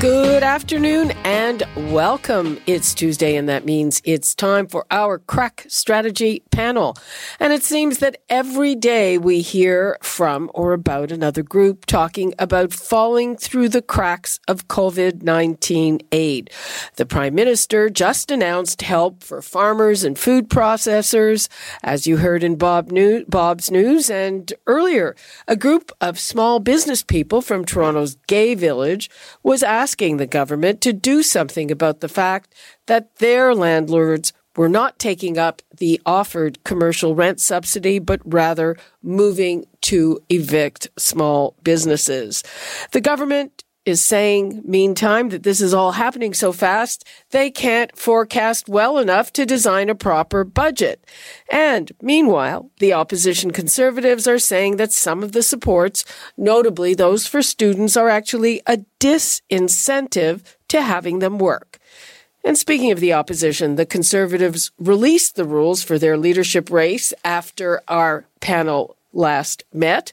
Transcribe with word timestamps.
Good 0.00 0.42
afternoon 0.42 1.12
and 1.24 1.62
welcome. 1.90 2.60
It's 2.66 2.92
Tuesday, 2.92 3.34
and 3.34 3.48
that 3.48 3.64
means 3.64 4.02
it's 4.04 4.34
time 4.34 4.66
for 4.66 4.84
our 4.90 5.20
crack 5.20 5.64
strategy 5.68 6.42
panel. 6.50 6.98
And 7.40 7.50
it 7.54 7.62
seems 7.62 7.98
that 7.98 8.18
every 8.28 8.74
day 8.74 9.16
we 9.16 9.40
hear 9.40 9.96
from 10.02 10.50
or 10.52 10.74
about 10.74 11.10
another 11.10 11.42
group 11.42 11.86
talking 11.86 12.34
about 12.38 12.74
falling 12.74 13.38
through 13.38 13.70
the 13.70 13.80
cracks 13.80 14.38
of 14.46 14.68
COVID 14.68 15.22
19 15.22 16.00
aid. 16.12 16.50
The 16.96 17.06
Prime 17.06 17.34
Minister 17.34 17.88
just 17.88 18.30
announced 18.30 18.82
help 18.82 19.22
for 19.22 19.40
farmers 19.40 20.04
and 20.04 20.18
food 20.18 20.50
processors, 20.50 21.48
as 21.82 22.06
you 22.06 22.18
heard 22.18 22.44
in 22.44 22.56
Bob 22.56 22.90
New- 22.90 23.24
Bob's 23.28 23.70
news. 23.70 24.10
And 24.10 24.52
earlier, 24.66 25.16
a 25.48 25.56
group 25.56 25.90
of 26.02 26.18
small 26.18 26.60
business 26.60 27.02
people 27.02 27.40
from 27.40 27.64
Toronto's 27.64 28.16
Gay 28.26 28.54
Village 28.54 29.08
was 29.42 29.62
asked 29.62 29.85
asking 29.86 30.16
the 30.16 30.26
government 30.26 30.80
to 30.80 30.92
do 30.92 31.22
something 31.22 31.70
about 31.70 32.00
the 32.00 32.08
fact 32.08 32.52
that 32.86 33.14
their 33.18 33.54
landlords 33.54 34.32
were 34.56 34.68
not 34.68 34.98
taking 34.98 35.38
up 35.38 35.62
the 35.78 36.00
offered 36.04 36.58
commercial 36.64 37.14
rent 37.14 37.40
subsidy, 37.40 38.00
but 38.00 38.20
rather 38.24 38.76
moving 39.00 39.64
to 39.80 40.18
evict 40.28 40.88
small 40.98 41.54
businesses. 41.62 42.42
The 42.90 43.00
government 43.00 43.55
is 43.86 44.02
saying, 44.02 44.60
meantime, 44.64 45.28
that 45.28 45.44
this 45.44 45.60
is 45.60 45.72
all 45.72 45.92
happening 45.92 46.34
so 46.34 46.52
fast, 46.52 47.06
they 47.30 47.50
can't 47.50 47.96
forecast 47.96 48.68
well 48.68 48.98
enough 48.98 49.32
to 49.32 49.46
design 49.46 49.88
a 49.88 49.94
proper 49.94 50.42
budget. 50.42 51.02
And 51.50 51.92
meanwhile, 52.02 52.68
the 52.80 52.92
opposition 52.92 53.52
conservatives 53.52 54.26
are 54.26 54.40
saying 54.40 54.76
that 54.76 54.92
some 54.92 55.22
of 55.22 55.30
the 55.30 55.42
supports, 55.42 56.04
notably 56.36 56.94
those 56.94 57.28
for 57.28 57.42
students, 57.42 57.96
are 57.96 58.08
actually 58.08 58.60
a 58.66 58.78
disincentive 58.98 60.42
to 60.66 60.82
having 60.82 61.20
them 61.20 61.38
work. 61.38 61.78
And 62.42 62.58
speaking 62.58 62.90
of 62.90 63.00
the 63.00 63.12
opposition, 63.12 63.76
the 63.76 63.86
conservatives 63.86 64.72
released 64.78 65.36
the 65.36 65.44
rules 65.44 65.84
for 65.84 65.96
their 65.96 66.16
leadership 66.16 66.70
race 66.70 67.12
after 67.24 67.82
our 67.88 68.26
panel 68.40 68.96
last 69.12 69.64
met 69.72 70.12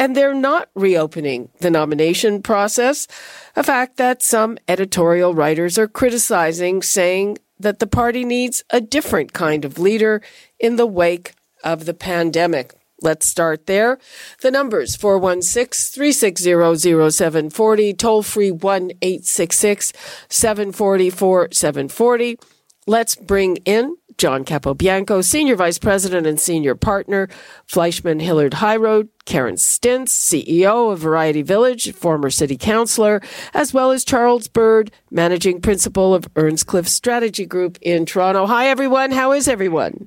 and 0.00 0.16
they're 0.16 0.34
not 0.34 0.70
reopening 0.74 1.50
the 1.60 1.70
nomination 1.70 2.40
process, 2.40 3.06
a 3.54 3.62
fact 3.62 3.98
that 3.98 4.22
some 4.22 4.56
editorial 4.66 5.34
writers 5.34 5.76
are 5.76 5.86
criticizing, 5.86 6.80
saying 6.80 7.36
that 7.58 7.80
the 7.80 7.86
party 7.86 8.24
needs 8.24 8.64
a 8.70 8.80
different 8.80 9.34
kind 9.34 9.62
of 9.62 9.78
leader 9.78 10.22
in 10.58 10.76
the 10.76 10.86
wake 10.86 11.34
of 11.62 11.84
the 11.84 11.92
pandemic. 11.92 12.72
Let's 13.02 13.26
start 13.28 13.66
there. 13.66 13.98
The 14.40 14.50
numbers 14.50 14.96
416 14.96 15.92
360 15.94 17.10
0740, 17.10 17.94
toll 17.94 18.22
free 18.22 18.50
1 18.50 18.90
866 19.02 19.92
744 20.30 21.48
740. 21.52 22.38
Let's 22.86 23.14
bring 23.16 23.56
in 23.58 23.96
John 24.20 24.44
Capobianco, 24.44 25.24
Senior 25.24 25.56
Vice 25.56 25.78
President 25.78 26.26
and 26.26 26.38
Senior 26.38 26.74
Partner, 26.74 27.26
Fleishman 27.64 28.20
Hillard 28.20 28.52
High 28.52 28.76
Road, 28.76 29.08
Karen 29.24 29.54
Stintz, 29.54 30.10
CEO 30.10 30.92
of 30.92 30.98
Variety 30.98 31.40
Village, 31.40 31.94
former 31.94 32.28
City 32.28 32.58
Councillor, 32.58 33.22
as 33.54 33.72
well 33.72 33.92
as 33.92 34.04
Charles 34.04 34.46
Bird, 34.46 34.92
Managing 35.10 35.62
Principal 35.62 36.12
of 36.14 36.28
Earnscliffe 36.36 36.86
Strategy 36.86 37.46
Group 37.46 37.78
in 37.80 38.04
Toronto. 38.04 38.44
Hi, 38.44 38.66
everyone. 38.66 39.10
How 39.10 39.32
is 39.32 39.48
everyone? 39.48 40.06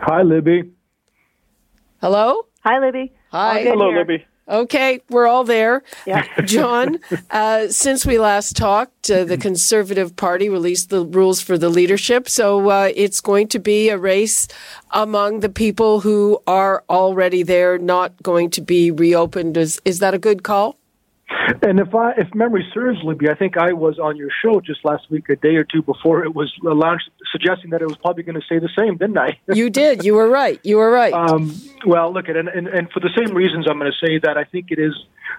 Hi, 0.00 0.22
Libby. 0.22 0.72
Hello? 2.00 2.48
Hi, 2.64 2.80
Libby. 2.80 3.12
Hi. 3.30 3.60
Hello, 3.60 3.90
here. 3.90 3.98
Libby. 4.00 4.26
Okay, 4.46 5.00
we're 5.08 5.26
all 5.26 5.44
there. 5.44 5.82
Yeah. 6.06 6.26
John, 6.44 6.98
uh, 7.30 7.68
since 7.68 8.04
we 8.04 8.18
last 8.18 8.56
talked, 8.56 9.10
uh, 9.10 9.24
the 9.24 9.38
Conservative 9.38 10.16
Party 10.16 10.48
released 10.48 10.90
the 10.90 11.04
rules 11.04 11.40
for 11.40 11.56
the 11.56 11.70
leadership. 11.70 12.28
So 12.28 12.68
uh, 12.68 12.92
it's 12.94 13.20
going 13.20 13.48
to 13.48 13.58
be 13.58 13.88
a 13.88 13.96
race 13.96 14.46
among 14.90 15.40
the 15.40 15.48
people 15.48 16.00
who 16.00 16.42
are 16.46 16.84
already 16.90 17.42
there, 17.42 17.78
not 17.78 18.22
going 18.22 18.50
to 18.50 18.60
be 18.60 18.90
reopened. 18.90 19.56
Is, 19.56 19.80
is 19.84 20.00
that 20.00 20.12
a 20.12 20.18
good 20.18 20.42
call? 20.42 20.76
And 21.62 21.80
if 21.80 21.94
I, 21.94 22.12
if 22.12 22.34
memory 22.34 22.66
serves, 22.72 22.98
Libby, 23.02 23.28
I 23.28 23.34
think 23.34 23.56
I 23.56 23.72
was 23.72 23.98
on 23.98 24.16
your 24.16 24.30
show 24.42 24.60
just 24.60 24.84
last 24.84 25.10
week, 25.10 25.28
a 25.28 25.36
day 25.36 25.56
or 25.56 25.64
two 25.64 25.82
before 25.82 26.24
it 26.24 26.34
was 26.34 26.52
launched, 26.62 27.08
suggesting 27.32 27.70
that 27.70 27.82
it 27.82 27.86
was 27.86 27.96
probably 27.96 28.22
going 28.22 28.40
to 28.40 28.46
say 28.48 28.58
the 28.58 28.68
same, 28.76 28.96
didn't 28.96 29.18
I? 29.18 29.38
You 29.54 29.70
did. 29.70 30.04
You 30.04 30.14
were 30.14 30.28
right. 30.28 30.60
You 30.64 30.78
were 30.78 30.90
right. 30.90 31.12
Um, 31.12 31.54
well, 31.86 32.12
look 32.12 32.28
at 32.28 32.36
and, 32.36 32.48
and 32.48 32.66
and 32.66 32.90
for 32.90 33.00
the 33.00 33.10
same 33.16 33.34
reasons, 33.34 33.66
I'm 33.68 33.78
going 33.78 33.90
to 33.90 34.06
say 34.06 34.18
that 34.18 34.36
I 34.36 34.44
think 34.44 34.70
it 34.70 34.78
is 34.78 34.92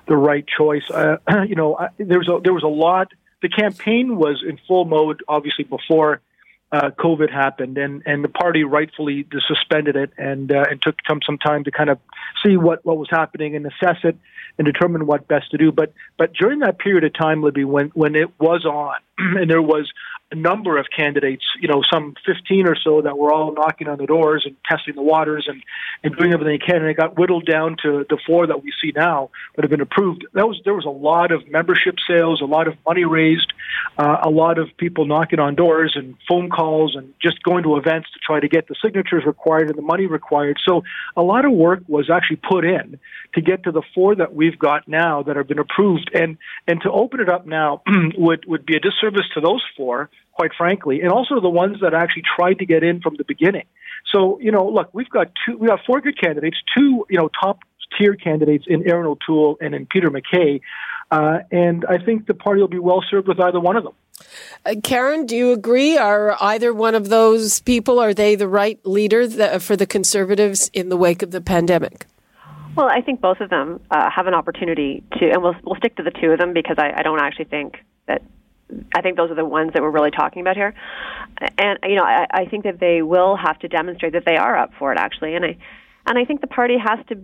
the 0.07 0.15
right 0.15 0.45
choice. 0.47 0.89
Uh, 0.89 1.17
you 1.47 1.55
know, 1.55 1.75
I, 1.75 1.89
there 1.97 2.19
was 2.19 2.29
a, 2.29 2.39
there 2.41 2.53
was 2.53 2.63
a 2.63 2.67
lot. 2.67 3.09
The 3.41 3.49
campaign 3.49 4.15
was 4.15 4.43
in 4.47 4.57
full 4.67 4.85
mode, 4.85 5.21
obviously 5.27 5.65
before 5.65 6.21
uh, 6.71 6.89
COVID 6.91 7.31
happened, 7.31 7.77
and 7.77 8.01
and 8.05 8.23
the 8.23 8.29
party 8.29 8.63
rightfully 8.63 9.25
suspended 9.47 9.95
it 9.95 10.11
and 10.17 10.51
uh, 10.51 10.65
and 10.69 10.81
took 10.81 10.95
some 11.07 11.19
some 11.25 11.37
time 11.37 11.63
to 11.63 11.71
kind 11.71 11.89
of 11.89 11.99
see 12.43 12.57
what 12.57 12.85
what 12.85 12.97
was 12.97 13.07
happening 13.09 13.55
and 13.55 13.65
assess 13.65 13.97
it 14.03 14.17
and 14.57 14.65
determine 14.65 15.05
what 15.05 15.27
best 15.27 15.51
to 15.51 15.57
do. 15.57 15.71
But 15.71 15.93
but 16.17 16.33
during 16.33 16.59
that 16.59 16.79
period 16.79 17.03
of 17.03 17.13
time, 17.13 17.43
Libby, 17.43 17.65
when 17.65 17.89
when 17.89 18.15
it 18.15 18.29
was 18.39 18.65
on, 18.65 18.95
and 19.17 19.49
there 19.49 19.61
was 19.61 19.91
a 20.31 20.35
number 20.35 20.77
of 20.79 20.87
candidates, 20.95 21.43
you 21.61 21.67
know, 21.67 21.83
some 21.91 22.15
15 22.25 22.67
or 22.67 22.75
so 22.75 23.01
that 23.03 23.15
were 23.15 23.31
all 23.31 23.53
knocking 23.53 23.87
on 23.87 23.99
the 23.99 24.07
doors 24.07 24.43
and 24.45 24.55
testing 24.67 24.95
the 24.95 25.01
waters 25.01 25.47
and, 25.47 25.61
and 26.03 26.17
doing 26.17 26.33
everything 26.33 26.57
they 26.59 26.65
can. 26.65 26.77
And 26.77 26.87
it 26.87 26.97
got 26.97 27.15
whittled 27.15 27.45
down 27.45 27.77
to 27.83 28.05
the 28.09 28.17
four 28.25 28.47
that 28.47 28.63
we 28.63 28.73
see 28.81 28.91
now 28.95 29.29
that 29.55 29.63
have 29.63 29.69
been 29.69 29.81
approved. 29.81 30.25
That 30.33 30.47
was, 30.47 30.59
there 30.65 30.73
was 30.73 30.85
a 30.85 30.89
lot 30.89 31.31
of 31.31 31.47
membership 31.47 31.95
sales, 32.09 32.41
a 32.41 32.45
lot 32.45 32.67
of 32.67 32.73
money 32.87 33.05
raised, 33.05 33.53
uh, 33.99 34.17
a 34.23 34.29
lot 34.31 34.57
of 34.57 34.69
people 34.77 35.05
knocking 35.05 35.39
on 35.39 35.53
doors 35.53 35.93
and 35.95 36.15
phone 36.27 36.49
calls 36.49 36.95
and 36.95 37.13
just 37.21 37.43
going 37.43 37.63
to 37.63 37.77
events 37.77 38.09
to 38.13 38.19
try 38.25 38.39
to 38.39 38.47
get 38.47 38.67
the 38.67 38.75
signatures 38.83 39.23
required 39.27 39.69
and 39.69 39.77
the 39.77 39.83
money 39.83 40.07
required. 40.07 40.57
So 40.67 40.81
a 41.15 41.21
lot 41.21 41.45
of 41.45 41.51
work 41.51 41.83
was 41.87 42.09
actually 42.09 42.37
put 42.37 42.65
in 42.65 42.99
to 43.35 43.41
get 43.41 43.63
to 43.65 43.71
the 43.71 43.83
four 43.93 44.15
that 44.15 44.33
we've 44.33 44.57
got 44.57 44.87
now 44.87 45.21
that 45.21 45.35
have 45.35 45.47
been 45.47 45.59
approved. 45.59 46.09
And, 46.15 46.37
and 46.67 46.81
to 46.81 46.91
open 46.91 47.19
it 47.19 47.29
up 47.29 47.45
now 47.45 47.83
would, 48.17 48.45
would 48.47 48.65
be 48.65 48.75
a 48.75 48.79
disservice 48.79 49.29
to 49.35 49.41
those 49.41 49.63
four 49.77 50.09
quite 50.35 50.51
frankly, 50.55 51.01
and 51.01 51.11
also 51.11 51.39
the 51.39 51.49
ones 51.49 51.77
that 51.81 51.93
actually 51.93 52.23
tried 52.35 52.59
to 52.59 52.65
get 52.65 52.83
in 52.83 53.01
from 53.01 53.15
the 53.17 53.23
beginning. 53.23 53.65
So, 54.13 54.39
you 54.39 54.51
know, 54.51 54.67
look, 54.67 54.89
we've 54.93 55.09
got 55.09 55.31
two, 55.45 55.57
we 55.57 55.69
have 55.69 55.79
four 55.87 56.01
good 56.01 56.19
candidates, 56.19 56.57
two, 56.77 57.05
you 57.09 57.17
know, 57.17 57.29
top 57.41 57.59
tier 57.97 58.15
candidates 58.15 58.65
in 58.67 58.87
Erin 58.87 59.07
O'Toole 59.07 59.57
and 59.61 59.73
in 59.73 59.85
Peter 59.85 60.09
MacKay. 60.09 60.61
Uh, 61.09 61.39
and 61.51 61.85
I 61.87 61.97
think 62.03 62.27
the 62.27 62.33
party 62.33 62.59
will 62.61 62.67
be 62.67 62.79
well 62.79 63.03
served 63.09 63.27
with 63.27 63.39
either 63.39 63.59
one 63.59 63.77
of 63.77 63.83
them. 63.83 63.93
Uh, 64.65 64.75
Karen, 64.83 65.25
do 65.25 65.35
you 65.35 65.51
agree? 65.51 65.97
Are 65.97 66.35
either 66.41 66.73
one 66.73 66.95
of 66.95 67.09
those 67.09 67.59
people, 67.61 67.99
are 67.99 68.13
they 68.13 68.35
the 68.35 68.47
right 68.47 68.79
leader 68.85 69.27
that, 69.27 69.61
for 69.61 69.75
the 69.75 69.85
Conservatives 69.85 70.69
in 70.73 70.89
the 70.89 70.97
wake 70.97 71.21
of 71.21 71.31
the 71.31 71.41
pandemic? 71.41 72.05
Well, 72.75 72.89
I 72.89 73.01
think 73.01 73.21
both 73.21 73.39
of 73.39 73.49
them 73.49 73.79
uh, 73.89 74.09
have 74.13 74.27
an 74.27 74.33
opportunity 74.33 75.03
to, 75.19 75.29
and 75.29 75.41
we'll, 75.41 75.55
we'll 75.63 75.77
stick 75.77 75.95
to 75.95 76.03
the 76.03 76.11
two 76.11 76.31
of 76.31 76.39
them 76.39 76.53
because 76.53 76.75
I, 76.77 76.91
I 76.97 77.03
don't 77.03 77.21
actually 77.21 77.45
think 77.45 77.77
that 78.07 78.21
I 78.93 79.01
think 79.01 79.17
those 79.17 79.31
are 79.31 79.35
the 79.35 79.45
ones 79.45 79.71
that 79.73 79.81
we're 79.81 79.91
really 79.91 80.11
talking 80.11 80.41
about 80.41 80.55
here. 80.55 80.73
And 81.57 81.79
you 81.83 81.95
know, 81.95 82.03
I, 82.03 82.25
I 82.31 82.45
think 82.45 82.63
that 82.63 82.79
they 82.79 83.01
will 83.01 83.35
have 83.35 83.59
to 83.59 83.67
demonstrate 83.67 84.13
that 84.13 84.23
they 84.25 84.37
are 84.37 84.57
up 84.57 84.71
for 84.79 84.91
it 84.91 84.97
actually. 84.99 85.35
And 85.35 85.45
I 85.45 85.57
and 86.05 86.17
I 86.17 86.25
think 86.25 86.41
the 86.41 86.47
party 86.47 86.75
has 86.77 86.99
to 87.07 87.17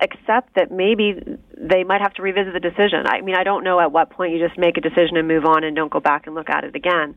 accept 0.00 0.54
that 0.56 0.70
maybe 0.70 1.18
they 1.56 1.84
might 1.84 2.00
have 2.00 2.12
to 2.14 2.22
revisit 2.22 2.52
the 2.52 2.60
decision. 2.60 3.06
I 3.06 3.20
mean, 3.22 3.34
I 3.34 3.44
don't 3.44 3.64
know 3.64 3.80
at 3.80 3.92
what 3.92 4.10
point 4.10 4.32
you 4.32 4.46
just 4.46 4.58
make 4.58 4.76
a 4.76 4.80
decision 4.80 5.16
and 5.16 5.26
move 5.26 5.44
on 5.44 5.64
and 5.64 5.74
don't 5.74 5.90
go 5.90 6.00
back 6.00 6.26
and 6.26 6.34
look 6.34 6.50
at 6.50 6.64
it 6.64 6.76
again. 6.76 7.16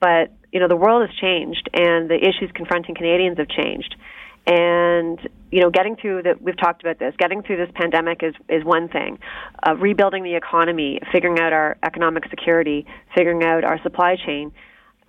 But, 0.00 0.32
you 0.52 0.60
know, 0.60 0.68
the 0.68 0.76
world 0.76 1.06
has 1.08 1.16
changed 1.16 1.68
and 1.72 2.08
the 2.08 2.16
issues 2.16 2.50
confronting 2.54 2.94
Canadians 2.94 3.38
have 3.38 3.48
changed. 3.48 3.94
And 4.46 5.18
you 5.50 5.60
know, 5.62 5.70
getting 5.70 5.96
through 5.96 6.22
that, 6.24 6.42
we've 6.42 6.56
talked 6.56 6.82
about 6.82 6.98
this. 6.98 7.14
Getting 7.18 7.42
through 7.42 7.56
this 7.58 7.70
pandemic 7.74 8.22
is 8.22 8.34
is 8.48 8.64
one 8.64 8.88
thing. 8.88 9.18
Uh, 9.62 9.76
rebuilding 9.76 10.24
the 10.24 10.34
economy, 10.36 11.00
figuring 11.12 11.38
out 11.38 11.52
our 11.52 11.76
economic 11.82 12.24
security, 12.30 12.86
figuring 13.14 13.42
out 13.44 13.64
our 13.64 13.80
supply 13.82 14.16
chain 14.16 14.52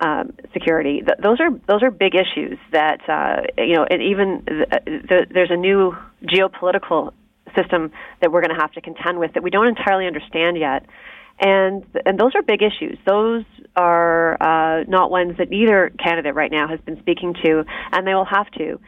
um, 0.00 0.32
security. 0.52 1.00
Th- 1.00 1.18
those 1.22 1.40
are 1.40 1.50
those 1.66 1.82
are 1.82 1.90
big 1.90 2.14
issues 2.14 2.58
that 2.72 3.00
uh, 3.08 3.42
you 3.62 3.74
know. 3.76 3.86
And 3.90 4.02
even 4.02 4.44
th- 4.46 5.08
th- 5.08 5.28
there's 5.32 5.50
a 5.50 5.56
new 5.56 5.96
geopolitical 6.24 7.12
system 7.56 7.90
that 8.20 8.30
we're 8.30 8.42
going 8.42 8.54
to 8.54 8.60
have 8.60 8.72
to 8.72 8.80
contend 8.80 9.18
with 9.18 9.32
that 9.34 9.42
we 9.42 9.50
don't 9.50 9.66
entirely 9.66 10.06
understand 10.06 10.56
yet. 10.58 10.86
and 11.40 11.84
and 12.06 12.18
those 12.18 12.32
are 12.34 12.42
big 12.42 12.62
issues. 12.62 12.98
Those 13.06 13.44
are 13.76 14.36
uh, 14.42 14.84
not 14.88 15.10
ones 15.10 15.36
that 15.38 15.52
either 15.52 15.90
candidate 15.98 16.34
right 16.34 16.50
now 16.50 16.68
has 16.68 16.80
been 16.80 16.98
speaking 17.00 17.34
to, 17.44 17.64
and 17.92 18.06
they 18.06 18.14
will 18.14 18.26
have 18.26 18.50
to. 18.52 18.78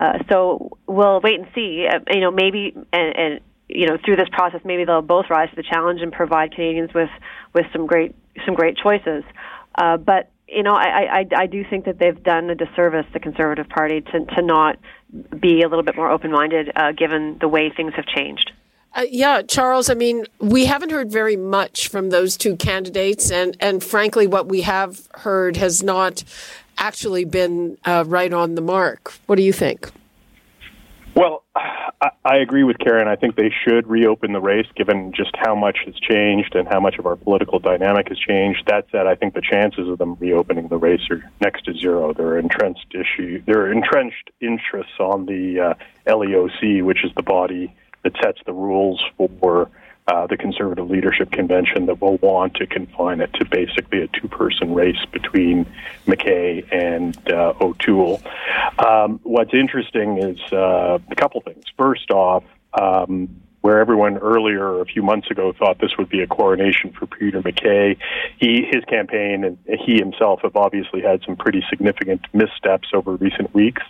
Uh, 0.00 0.18
so 0.30 0.78
we'll 0.86 1.20
wait 1.20 1.38
and 1.38 1.48
see. 1.54 1.86
Uh, 1.86 2.00
you 2.10 2.20
know, 2.20 2.30
maybe 2.30 2.74
and, 2.92 3.16
and 3.16 3.40
you 3.68 3.86
know 3.86 3.98
through 4.02 4.16
this 4.16 4.28
process, 4.32 4.60
maybe 4.64 4.84
they'll 4.84 5.02
both 5.02 5.26
rise 5.28 5.50
to 5.50 5.56
the 5.56 5.62
challenge 5.62 6.00
and 6.00 6.10
provide 6.10 6.52
Canadians 6.52 6.94
with 6.94 7.10
with 7.54 7.66
some 7.72 7.86
great 7.86 8.14
some 8.46 8.54
great 8.54 8.76
choices. 8.76 9.22
Uh, 9.74 9.98
but 9.98 10.30
you 10.48 10.62
know, 10.62 10.74
I, 10.74 11.20
I 11.20 11.26
I 11.36 11.46
do 11.46 11.64
think 11.68 11.84
that 11.84 11.98
they've 11.98 12.20
done 12.22 12.48
a 12.48 12.54
disservice 12.54 13.06
the 13.12 13.20
Conservative 13.20 13.68
Party 13.68 14.00
to 14.00 14.24
to 14.24 14.42
not 14.42 14.78
be 15.38 15.60
a 15.62 15.68
little 15.68 15.84
bit 15.84 15.96
more 15.96 16.10
open 16.10 16.32
minded, 16.32 16.72
uh, 16.74 16.92
given 16.92 17.36
the 17.38 17.48
way 17.48 17.70
things 17.70 17.92
have 17.94 18.06
changed. 18.06 18.52
Uh, 18.92 19.04
yeah, 19.08 19.42
Charles. 19.42 19.88
I 19.88 19.94
mean, 19.94 20.26
we 20.40 20.64
haven't 20.64 20.90
heard 20.90 21.12
very 21.12 21.36
much 21.36 21.88
from 21.88 22.10
those 22.10 22.36
two 22.36 22.56
candidates, 22.56 23.30
and 23.30 23.56
and 23.60 23.84
frankly, 23.84 24.26
what 24.26 24.48
we 24.48 24.62
have 24.62 25.08
heard 25.14 25.56
has 25.58 25.82
not 25.82 26.24
actually 26.80 27.24
been 27.24 27.78
uh, 27.84 28.04
right 28.06 28.32
on 28.32 28.56
the 28.56 28.62
mark. 28.62 29.12
What 29.26 29.36
do 29.36 29.42
you 29.42 29.52
think? 29.52 29.90
Well, 31.14 31.44
I, 32.24 32.36
agree 32.36 32.62
with 32.64 32.78
Karen. 32.78 33.08
I 33.08 33.16
think 33.16 33.36
they 33.36 33.52
should 33.64 33.86
reopen 33.88 34.32
the 34.32 34.40
race, 34.40 34.66
given 34.76 35.12
just 35.12 35.32
how 35.36 35.54
much 35.54 35.78
has 35.84 35.94
changed 35.96 36.54
and 36.54 36.66
how 36.68 36.80
much 36.80 36.98
of 36.98 37.06
our 37.06 37.16
political 37.16 37.58
dynamic 37.58 38.08
has 38.08 38.18
changed. 38.18 38.62
That 38.68 38.86
said, 38.90 39.06
I 39.06 39.16
think 39.16 39.34
the 39.34 39.42
chances 39.42 39.88
of 39.88 39.98
them 39.98 40.16
reopening 40.20 40.68
the 40.68 40.78
race 40.78 41.02
are 41.10 41.22
next 41.40 41.64
to 41.64 41.74
zero. 41.74 42.14
There 42.14 42.28
are 42.28 42.38
entrenched 42.38 42.94
issue. 42.94 43.42
There 43.44 43.60
are 43.60 43.72
entrenched 43.72 44.30
interests 44.40 44.98
on 44.98 45.26
the 45.26 45.60
uh, 45.60 45.74
LEOC, 46.06 46.84
which 46.84 47.04
is 47.04 47.10
the 47.16 47.22
body 47.22 47.74
that 48.02 48.12
sets 48.22 48.38
the 48.46 48.52
rules 48.52 49.02
for 49.18 49.68
uh, 50.06 50.26
the 50.26 50.36
Conservative 50.36 50.90
Leadership 50.90 51.30
Convention 51.30 51.86
that 51.86 52.00
will 52.00 52.16
want 52.18 52.54
to 52.54 52.66
confine 52.66 53.20
it 53.20 53.32
to 53.34 53.44
basically 53.44 54.02
a 54.02 54.08
two 54.08 54.28
person 54.28 54.74
race 54.74 55.04
between 55.12 55.66
MacKay 56.06 56.64
and 56.72 57.16
uh, 57.30 57.54
O'Toole. 57.60 58.20
Um, 58.78 59.20
what's 59.22 59.54
interesting 59.54 60.18
is 60.18 60.40
uh, 60.52 60.98
a 61.10 61.14
couple 61.14 61.40
things. 61.42 61.64
First 61.76 62.10
off, 62.10 62.44
um, 62.72 63.42
where 63.60 63.78
everyone 63.78 64.16
earlier, 64.18 64.80
a 64.80 64.84
few 64.86 65.02
months 65.02 65.30
ago, 65.30 65.52
thought 65.58 65.78
this 65.80 65.92
would 65.98 66.08
be 66.08 66.22
a 66.22 66.26
coronation 66.26 66.92
for 66.92 67.06
Peter 67.06 67.42
MacKay. 67.42 67.96
He, 68.38 68.66
his 68.70 68.84
campaign, 68.86 69.44
and 69.44 69.58
he 69.84 69.98
himself 69.98 70.40
have 70.42 70.56
obviously 70.56 71.02
had 71.02 71.22
some 71.24 71.36
pretty 71.36 71.62
significant 71.68 72.22
missteps 72.32 72.88
over 72.94 73.16
recent 73.16 73.54
weeks. 73.54 73.82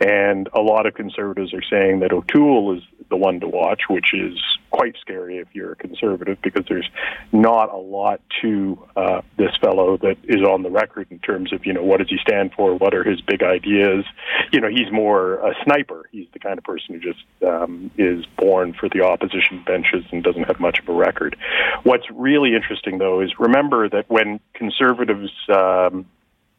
And 0.00 0.48
a 0.52 0.60
lot 0.60 0.86
of 0.86 0.94
conservatives 0.94 1.54
are 1.54 1.62
saying 1.62 2.00
that 2.00 2.12
O'Toole 2.12 2.76
is 2.76 2.82
the 3.08 3.16
one 3.16 3.38
to 3.40 3.46
watch, 3.46 3.82
which 3.88 4.12
is 4.14 4.36
quite 4.70 4.96
scary 5.00 5.36
if 5.36 5.46
you're 5.52 5.72
a 5.72 5.76
conservative 5.76 6.38
because 6.42 6.64
there's 6.68 6.88
not 7.30 7.72
a 7.72 7.76
lot 7.76 8.20
to 8.40 8.82
uh, 8.96 9.20
this 9.36 9.54
fellow 9.60 9.98
that 9.98 10.16
is 10.24 10.42
on 10.42 10.62
the 10.62 10.70
record 10.70 11.06
in 11.10 11.18
terms 11.18 11.52
of 11.52 11.64
you 11.66 11.72
know 11.72 11.82
what 11.82 11.98
does 11.98 12.08
he 12.08 12.16
stand 12.26 12.52
for, 12.56 12.74
what 12.74 12.94
are 12.94 13.04
his 13.04 13.20
big 13.20 13.42
ideas. 13.42 14.04
You 14.50 14.60
know, 14.60 14.68
he's 14.68 14.90
more 14.90 15.34
a 15.34 15.54
sniper. 15.62 16.08
He's 16.10 16.26
the 16.32 16.38
kind 16.38 16.58
of 16.58 16.64
person 16.64 16.94
who 16.94 17.00
just 17.00 17.22
um, 17.46 17.90
is 17.96 18.24
born 18.38 18.72
for 18.72 18.88
the 18.88 19.02
opposition 19.12 19.62
benches 19.64 20.04
and 20.10 20.22
doesn't 20.22 20.44
have 20.44 20.58
much 20.58 20.78
of 20.78 20.88
a 20.88 20.92
record. 20.92 21.36
What's 21.82 22.06
really 22.10 22.54
interesting 22.54 22.98
though 22.98 23.20
is 23.20 23.30
remember 23.38 23.88
that 23.88 24.08
when 24.08 24.40
conservatives 24.54 25.30
um, 25.48 26.06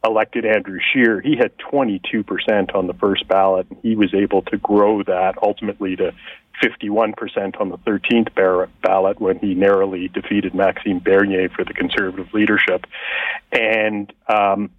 elected 0.04 0.46
Andrew 0.46 0.80
Scheer, 0.92 1.22
he 1.22 1.36
had 1.38 1.52
22% 1.58 2.76
on 2.76 2.88
the 2.88 2.94
first 2.94 3.28
ballot. 3.28 3.68
and 3.70 3.80
He 3.82 3.96
was 3.96 4.14
able 4.14 4.42
to 4.44 4.58
grow 4.58 5.04
that 5.04 5.36
ultimately 5.42 5.96
to 5.96 6.14
51% 6.64 7.60
on 7.60 7.70
the 7.70 7.78
13th 7.80 8.68
ballot 8.82 9.20
when 9.20 9.40
he 9.40 9.56
narrowly 9.56 10.08
defeated 10.08 10.54
Maxime 10.54 11.00
Bernier 11.00 11.50
for 11.50 11.64
the 11.64 11.74
conservative 11.74 12.34
leadership. 12.34 12.86
And 13.52 14.12
um, 14.28 14.70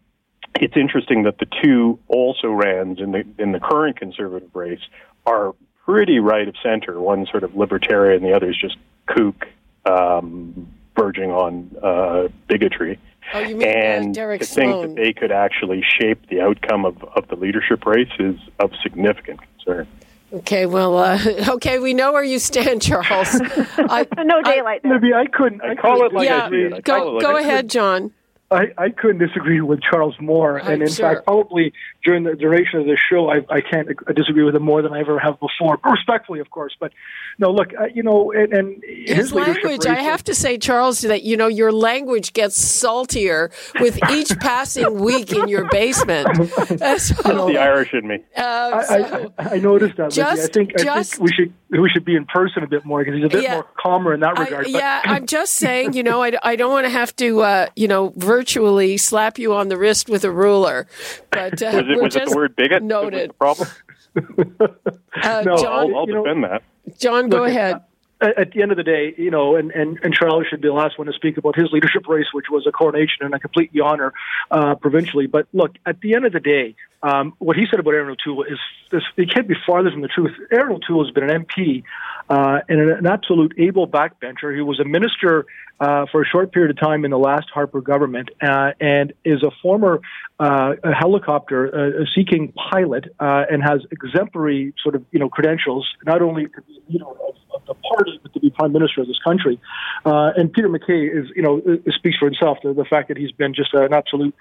it's 0.61 0.77
interesting 0.77 1.25
that 1.25 1.39
the 1.39 1.47
two 1.63 1.99
also 2.09 2.49
rans 2.49 3.01
in 3.01 3.13
the 3.13 3.25
in 3.39 3.53
the 3.53 3.61
current 3.61 3.99
conservative 3.99 4.55
race 4.55 4.81
are 5.27 5.55
pretty 5.85 6.19
right 6.19 6.49
of 6.49 6.55
center. 6.63 7.01
One 7.01 7.27
sort 7.27 7.45
of 7.45 7.55
libertarian, 7.55 8.23
the 8.23 8.35
other 8.35 8.51
is 8.51 8.57
just 8.57 8.77
kook, 9.07 9.47
um, 9.85 10.69
verging 10.97 11.31
on 11.31 11.71
uh, 11.83 12.29
bigotry. 12.49 12.99
Oh, 13.33 13.41
you 13.41 13.57
mean 13.57 13.69
uh, 13.69 13.71
and 13.71 14.09
uh, 14.11 14.13
Derek 14.13 14.41
to 14.41 14.47
Sloan. 14.47 14.83
think 14.83 14.97
that 14.97 15.03
they 15.03 15.13
could 15.13 15.33
actually 15.33 15.83
shape 15.83 16.29
the 16.29 16.41
outcome 16.41 16.85
of, 16.85 17.03
of 17.17 17.29
the 17.29 17.37
leadership 17.37 17.87
race 17.87 18.11
is 18.19 18.37
of 18.61 18.71
significant 18.83 19.41
concern. 19.41 19.89
Okay, 20.33 20.67
well, 20.67 20.99
uh, 20.99 21.19
okay, 21.49 21.79
we 21.79 21.95
know 21.95 22.13
where 22.13 22.25
you 22.25 22.39
stand, 22.39 22.83
Charles. 22.83 23.07
I, 23.79 24.07
no 24.19 24.43
daylight. 24.43 24.81
I, 24.85 24.89
maybe 24.89 25.15
I 25.15 25.27
couldn't. 25.27 25.63
I, 25.63 25.73
I 25.73 25.75
call 25.77 26.05
it 26.05 26.13
like 26.13 26.29
yeah, 26.29 26.47
I 26.47 26.51
see 26.51 26.57
it. 26.57 26.85
go, 26.85 27.13
like 27.13 27.23
go 27.23 27.37
I 27.37 27.41
ahead, 27.41 27.71
John. 27.71 28.13
I, 28.55 28.73
I 28.79 28.89
couldn't 28.91 29.19
disagree 29.19 29.61
with 29.61 29.81
Charles 29.83 30.15
more, 30.21 30.57
and 30.59 30.83
in 30.83 30.89
sure. 30.89 31.15
fact, 31.15 31.27
probably 31.27 31.73
during 32.05 32.23
the 32.25 32.35
duration 32.35 32.81
of 32.81 32.87
this 32.87 32.99
show, 33.11 33.29
I, 33.31 33.39
I 33.51 33.61
can't 33.61 33.89
disagree 34.15 34.45
with 34.45 34.55
him 34.55 34.63
more 34.63 34.81
than 34.83 34.93
I 34.93 35.01
ever 35.01 35.19
have 35.19 35.39
before. 35.41 35.79
Respectfully, 35.85 36.41
of 36.41 36.51
course, 36.51 36.75
but 36.79 36.93
no, 37.39 37.51
look, 37.51 37.69
uh, 37.79 37.87
you 37.93 38.03
know, 38.03 38.33
and, 38.33 38.53
and 38.53 38.83
his, 38.85 39.17
His 39.17 39.33
language, 39.33 39.87
I 39.87 39.97
have 40.01 40.23
to 40.25 40.35
say, 40.35 40.57
Charles, 40.59 41.01
that 41.03 41.23
you 41.25 41.37
know 41.37 41.49
your 41.49 41.73
language 41.73 42.33
gets 42.33 42.57
saltier 42.57 43.51
with 43.81 43.99
each 44.11 44.31
passing 44.41 45.01
week 45.01 45.33
in 45.33 45.49
your 45.49 45.69
basement. 45.71 46.29
Uh, 46.85 46.99
so, 46.99 47.47
the 47.49 47.59
Irish 47.59 47.93
in 47.95 48.07
me. 48.07 48.19
uh, 48.37 48.41
I, 48.43 48.85
so- 48.85 49.33
I, 49.39 49.49
I 49.55 49.59
noticed 49.59 49.97
that. 49.97 50.03
Lindsay. 50.17 50.23
I 50.23 50.37
Just- 50.37 50.53
think 50.53 50.73
I 50.79 50.83
just- 50.83 51.13
think 51.15 51.23
we 51.23 51.33
should 51.33 51.53
we 51.71 51.91
should 51.91 52.05
be 52.05 52.15
in 52.15 52.25
person 52.27 52.63
a 52.63 52.67
bit 52.69 52.85
more 52.85 53.01
because 53.01 53.17
he's 53.17 53.25
a 53.25 53.29
bit 53.29 53.43
Yeah. 53.43 53.55
more 53.55 53.67
calmer 53.81 54.15
in 54.15 54.21
that 54.21 54.39
I- 54.39 54.45
regard. 54.45 54.65
but- 54.65 54.71
yeah, 54.73 55.01
I'm 55.05 55.27
just 55.27 55.55
saying, 55.55 55.95
you 55.95 56.03
know, 56.03 56.23
I, 56.23 56.33
I 56.43 56.57
don't 56.57 56.71
want 56.71 56.85
to 56.85 56.91
have 56.91 57.15
to, 57.17 57.41
uh, 57.41 57.67
you 57.77 57.89
know, 57.89 58.13
virtually 58.17 58.44
slap 58.47 59.39
you 59.39 59.55
on 59.55 59.69
the 59.69 59.77
wrist 59.77 60.09
with 60.09 60.25
a 60.25 60.31
ruler. 60.31 60.87
But 61.31 61.63
uh, 61.63 61.71
Was 61.73 61.75
it, 61.75 61.87
we're 61.97 62.03
was 62.03 62.17
it 62.17 62.29
the 62.29 62.37
word 62.37 62.57
bigot? 62.57 62.83
Noted. 62.83 63.31
the 63.31 63.35
problem? 63.35 63.69
Uh, 65.23 65.43
No, 65.45 65.57
John, 65.57 65.67
I'll, 65.67 65.97
I'll 65.97 66.07
you 66.09 66.15
know- 66.15 66.25
defend 66.25 66.45
that. 66.45 66.63
John, 66.99 67.29
go 67.31 67.39
Look, 67.43 67.49
ahead. 67.49 67.81
at, 68.21 68.39
at 68.39 68.51
the 68.53 68.61
end 68.63 68.71
of 68.73 68.77
the 68.77 68.83
day, 68.83 69.15
you 69.17 69.31
know, 69.31 69.57
and, 69.57 69.71
and, 69.71 69.99
and 70.03 70.13
Charles 70.13 70.45
should 70.51 70.61
be 70.61 70.69
the 70.69 70.75
last 70.75 70.99
one 70.99 71.07
to 71.07 71.13
speak 71.15 71.37
about 71.39 71.57
his 71.57 71.71
leadership 71.73 72.07
race, 72.07 72.27
which 72.33 72.47
was 72.51 72.67
a 72.67 72.73
coronation 72.73 73.23
and 73.25 73.33
a 73.35 73.39
complete 73.39 73.71
honor 73.83 74.13
uh, 74.51 74.75
provincially. 74.75 75.27
But 75.27 75.47
look, 75.53 75.73
at 75.87 76.01
the 76.01 76.15
end 76.15 76.27
of 76.27 76.33
the 76.33 76.41
day, 76.41 76.75
um, 77.03 77.33
what 77.39 77.57
he 77.57 77.65
said 77.71 77.81
about 77.81 77.95
Erin 77.95 78.11
O'Toole 78.11 78.43
is 78.45 78.59
this, 78.91 79.03
it 79.17 79.33
can't 79.33 79.49
be 79.49 79.55
farther 79.67 79.91
from 79.91 80.03
the 80.03 80.09
truth. 80.09 80.33
Erin 80.53 80.73
O'Toole 80.73 81.05
has 81.07 81.13
been 81.15 81.29
an 81.31 81.45
MP 81.45 81.85
uh, 82.29 82.61
and 82.69 82.81
an, 82.81 82.91
an 82.91 83.07
absolute 83.07 83.55
able 83.59 83.89
backbencher. 83.89 84.55
He 84.55 84.61
was 84.63 84.79
a 84.81 84.85
minister 84.85 85.47
uh, 85.81 86.07
for 86.11 86.23
a 86.23 86.25
short 86.27 86.53
period 86.53 86.71
of 86.71 86.81
time 86.81 87.05
in 87.05 87.11
the 87.11 87.19
last 87.19 87.49
Harper 87.53 87.81
government 87.81 88.31
uh, 88.41 88.73
and 88.81 89.13
is 89.25 89.43
a 89.43 89.51
former 89.63 90.01
uh, 90.41 90.75
a 90.83 90.93
helicopter 90.93 92.01
uh, 92.01 92.05
seeking 92.13 92.53
pilot 92.53 93.05
uh, 93.21 93.45
and 93.49 93.63
has 93.63 93.81
exemplary 93.93 94.75
sort 94.83 94.97
of 94.97 95.05
you 95.13 95.19
know 95.21 95.29
credentials, 95.29 95.89
not 96.05 96.23
only 96.23 96.47
to 96.47 96.63
be 96.63 96.83
leader 96.89 97.05
of, 97.05 97.37
of 97.55 97.63
the 97.69 97.75
party 97.75 98.19
but 98.21 98.33
to 98.35 98.41
be 98.41 98.51
prime 98.51 98.73
minister 98.73 99.01
of 99.01 99.07
this 99.07 99.19
country. 99.23 99.61
Uh, 100.05 100.33
and 100.37 100.53
Peter 100.53 100.69
MacKay 100.69 101.07
is 101.07 101.27
you 101.37 101.43
know 101.43 101.63
speaks 101.89 102.19
for 102.19 102.27
himself. 102.27 102.59
The, 102.65 102.73
the 102.73 102.85
fact 102.85 103.09
that 103.09 103.17
he's 103.17 103.31
been 103.31 103.55
just 103.55 103.75
an 103.75 103.93
absolute 103.93 104.35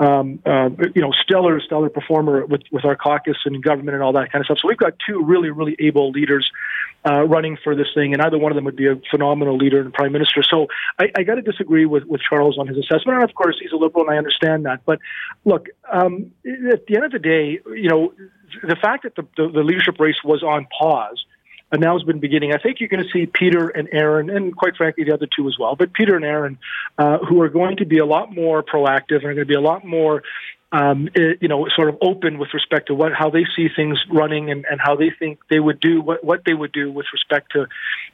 um, 0.00 0.40
you 0.94 1.02
know 1.02 1.12
stellar 1.22 1.60
stellar 1.60 1.90
performer 1.90 2.44
with 2.44 2.62
with 2.72 2.84
our 2.84 2.96
caucus 2.96 3.36
and 3.44 3.62
government 3.62 3.94
and 3.94 4.02
all 4.02 4.14
that 4.14 4.32
kind 4.32 4.42
of 4.42 4.46
stuff. 4.46 4.58
So 4.60 4.68
we've 4.68 4.76
got 4.76 4.94
two 5.08 5.22
really 5.24 5.50
really 5.50 5.76
able 5.78 6.10
leaders 6.10 6.50
running 7.04 7.56
for 7.62 7.76
this 7.76 7.86
thing, 7.94 8.14
and 8.14 8.22
either 8.22 8.36
one 8.36 8.50
of 8.50 8.56
them 8.56 8.64
would 8.64 8.74
be 8.74 8.88
a 8.88 8.96
phenomenal 9.12 9.56
leader 9.56 9.80
and 9.80 9.94
prime 9.94 10.10
minister. 10.10 10.42
So 10.42 10.66
I, 10.98 11.10
I 11.16 11.22
got 11.22 11.36
to 11.36 11.42
disagree 11.42 11.86
with, 11.86 12.04
with 12.04 12.20
Charles 12.20 12.58
on 12.58 12.66
his 12.66 12.76
assessment, 12.78 13.20
and 13.20 13.24
of 13.24 13.34
course 13.34 13.56
he's 13.60 13.72
a 13.72 13.76
liberal, 13.76 14.04
and 14.04 14.14
I 14.14 14.18
understand 14.18 14.64
that. 14.66 14.80
But 14.84 14.98
look, 15.44 15.66
um, 15.90 16.32
at 16.72 16.86
the 16.86 16.96
end 16.96 17.04
of 17.04 17.12
the 17.12 17.18
day, 17.18 17.60
you 17.74 17.88
know, 17.88 18.12
the 18.62 18.76
fact 18.76 19.04
that 19.04 19.14
the, 19.16 19.26
the, 19.36 19.50
the 19.50 19.62
leadership 19.62 19.98
race 19.98 20.22
was 20.24 20.42
on 20.42 20.66
pause. 20.78 21.24
And 21.72 21.80
now 21.80 21.98
has 21.98 22.04
been 22.04 22.20
beginning. 22.20 22.52
I 22.54 22.58
think 22.58 22.78
you're 22.78 22.88
going 22.88 23.02
to 23.02 23.10
see 23.10 23.26
Peter 23.26 23.66
and 23.70 23.88
Erin, 23.90 24.30
and 24.30 24.56
quite 24.56 24.76
frankly, 24.76 25.02
the 25.02 25.12
other 25.12 25.26
two 25.36 25.48
as 25.48 25.56
well. 25.58 25.74
But 25.74 25.92
Peter 25.92 26.14
and 26.14 26.24
Erin, 26.24 26.58
uh, 26.96 27.18
who 27.18 27.42
are 27.42 27.48
going 27.48 27.78
to 27.78 27.84
be 27.84 27.98
a 27.98 28.06
lot 28.06 28.32
more 28.32 28.62
proactive 28.62 29.16
and 29.16 29.24
are 29.24 29.34
going 29.34 29.38
to 29.38 29.46
be 29.46 29.56
a 29.56 29.60
lot 29.60 29.84
more 29.84 30.22
um, 30.72 31.08
eh, 31.14 31.34
you 31.40 31.48
know, 31.48 31.66
sort 31.74 31.88
of 31.88 31.96
open 32.00 32.38
with 32.38 32.48
respect 32.52 32.88
to 32.88 32.94
what 32.94 33.12
how 33.12 33.30
they 33.30 33.44
see 33.54 33.68
things 33.74 33.98
running 34.12 34.50
and, 34.50 34.64
and 34.68 34.80
how 34.80 34.96
they 34.96 35.10
think 35.16 35.38
they 35.48 35.60
would 35.60 35.80
do 35.80 36.00
what, 36.00 36.24
what 36.24 36.42
they 36.44 36.54
would 36.54 36.72
do 36.72 36.90
with 36.90 37.06
respect 37.12 37.52
to 37.52 37.66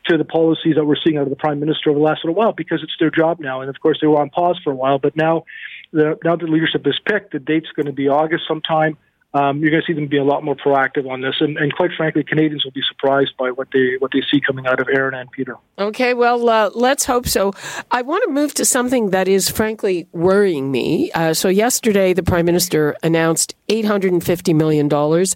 to 0.06 0.18
the 0.18 0.24
policies 0.24 0.74
that 0.76 0.84
we're 0.84 0.96
seeing 1.02 1.16
out 1.16 1.22
of 1.22 1.30
the 1.30 1.36
prime 1.36 1.60
minister 1.60 1.90
over 1.90 1.98
the 1.98 2.04
last 2.04 2.24
little 2.24 2.34
while 2.34 2.52
because 2.52 2.82
it's 2.82 2.94
their 3.00 3.10
job 3.10 3.40
now. 3.40 3.60
And 3.60 3.70
of 3.70 3.80
course, 3.80 3.98
they 4.00 4.06
were 4.06 4.20
on 4.20 4.30
pause 4.30 4.60
for 4.62 4.70
a 4.70 4.76
while, 4.76 4.98
but 4.98 5.16
now 5.16 5.44
the 5.92 6.18
now 6.24 6.36
the 6.36 6.46
leadership 6.46 6.86
is 6.86 6.98
picked. 7.06 7.32
The 7.32 7.38
date's 7.38 7.70
going 7.74 7.86
to 7.86 7.92
be 7.92 8.08
August 8.08 8.44
sometime. 8.46 8.98
Um, 9.34 9.60
you're 9.60 9.70
going 9.70 9.82
to 9.82 9.86
see 9.86 9.94
them 9.94 10.08
be 10.08 10.18
a 10.18 10.24
lot 10.24 10.44
more 10.44 10.54
proactive 10.54 11.08
on 11.08 11.22
this. 11.22 11.36
And, 11.40 11.56
and, 11.56 11.74
quite 11.74 11.90
frankly, 11.96 12.22
Canadians 12.22 12.64
will 12.64 12.72
be 12.72 12.82
surprised 12.86 13.34
by 13.38 13.50
what 13.50 13.68
they 13.72 13.96
what 13.98 14.10
they 14.12 14.22
see 14.30 14.40
coming 14.40 14.66
out 14.66 14.78
of 14.78 14.88
Erin 14.94 15.14
and 15.14 15.30
Peter. 15.30 15.56
Okay, 15.78 16.12
well, 16.12 16.46
uh, 16.50 16.70
let's 16.74 17.06
hope 17.06 17.26
so. 17.26 17.54
I 17.90 18.02
want 18.02 18.24
to 18.24 18.30
move 18.30 18.52
to 18.54 18.66
something 18.66 19.10
that 19.10 19.28
is 19.28 19.48
frankly 19.48 20.06
worrying 20.12 20.70
me. 20.70 21.10
Uh, 21.12 21.32
so 21.32 21.48
yesterday, 21.48 22.12
the 22.12 22.22
Prime 22.22 22.44
Minister 22.44 22.94
announced 23.02 23.54
850 23.70 24.52
million 24.52 24.86
dollars 24.86 25.34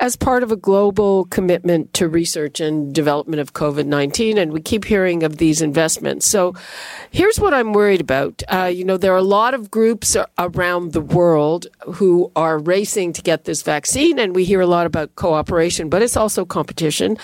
as 0.00 0.16
part 0.16 0.42
of 0.42 0.50
a 0.50 0.56
global 0.56 1.24
commitment 1.26 1.92
to 1.94 2.08
research 2.08 2.58
and 2.58 2.92
development 2.92 3.40
of 3.40 3.52
COVID 3.52 3.86
19, 3.86 4.36
and 4.36 4.52
we 4.52 4.60
keep 4.60 4.84
hearing 4.84 5.22
of 5.22 5.36
these 5.36 5.62
investments. 5.62 6.26
So 6.26 6.54
here's 7.12 7.38
what 7.38 7.54
I'm 7.54 7.72
worried 7.72 8.00
about. 8.00 8.42
Uh, 8.48 8.64
you 8.64 8.84
know, 8.84 8.96
there 8.96 9.12
are 9.12 9.18
a 9.18 9.22
lot 9.22 9.54
of 9.54 9.70
groups 9.70 10.16
around 10.38 10.92
the 10.92 11.00
world 11.00 11.68
who 11.94 12.32
are 12.34 12.58
racing 12.58 13.12
to 13.12 13.22
get 13.30 13.44
this 13.44 13.62
vaccine, 13.62 14.18
and 14.18 14.34
we 14.34 14.44
hear 14.44 14.62
a 14.62 14.66
lot 14.76 14.86
about 14.86 15.14
cooperation, 15.14 15.90
but 15.90 16.00
it's 16.02 16.16
also 16.16 16.44
competition. 16.44 17.18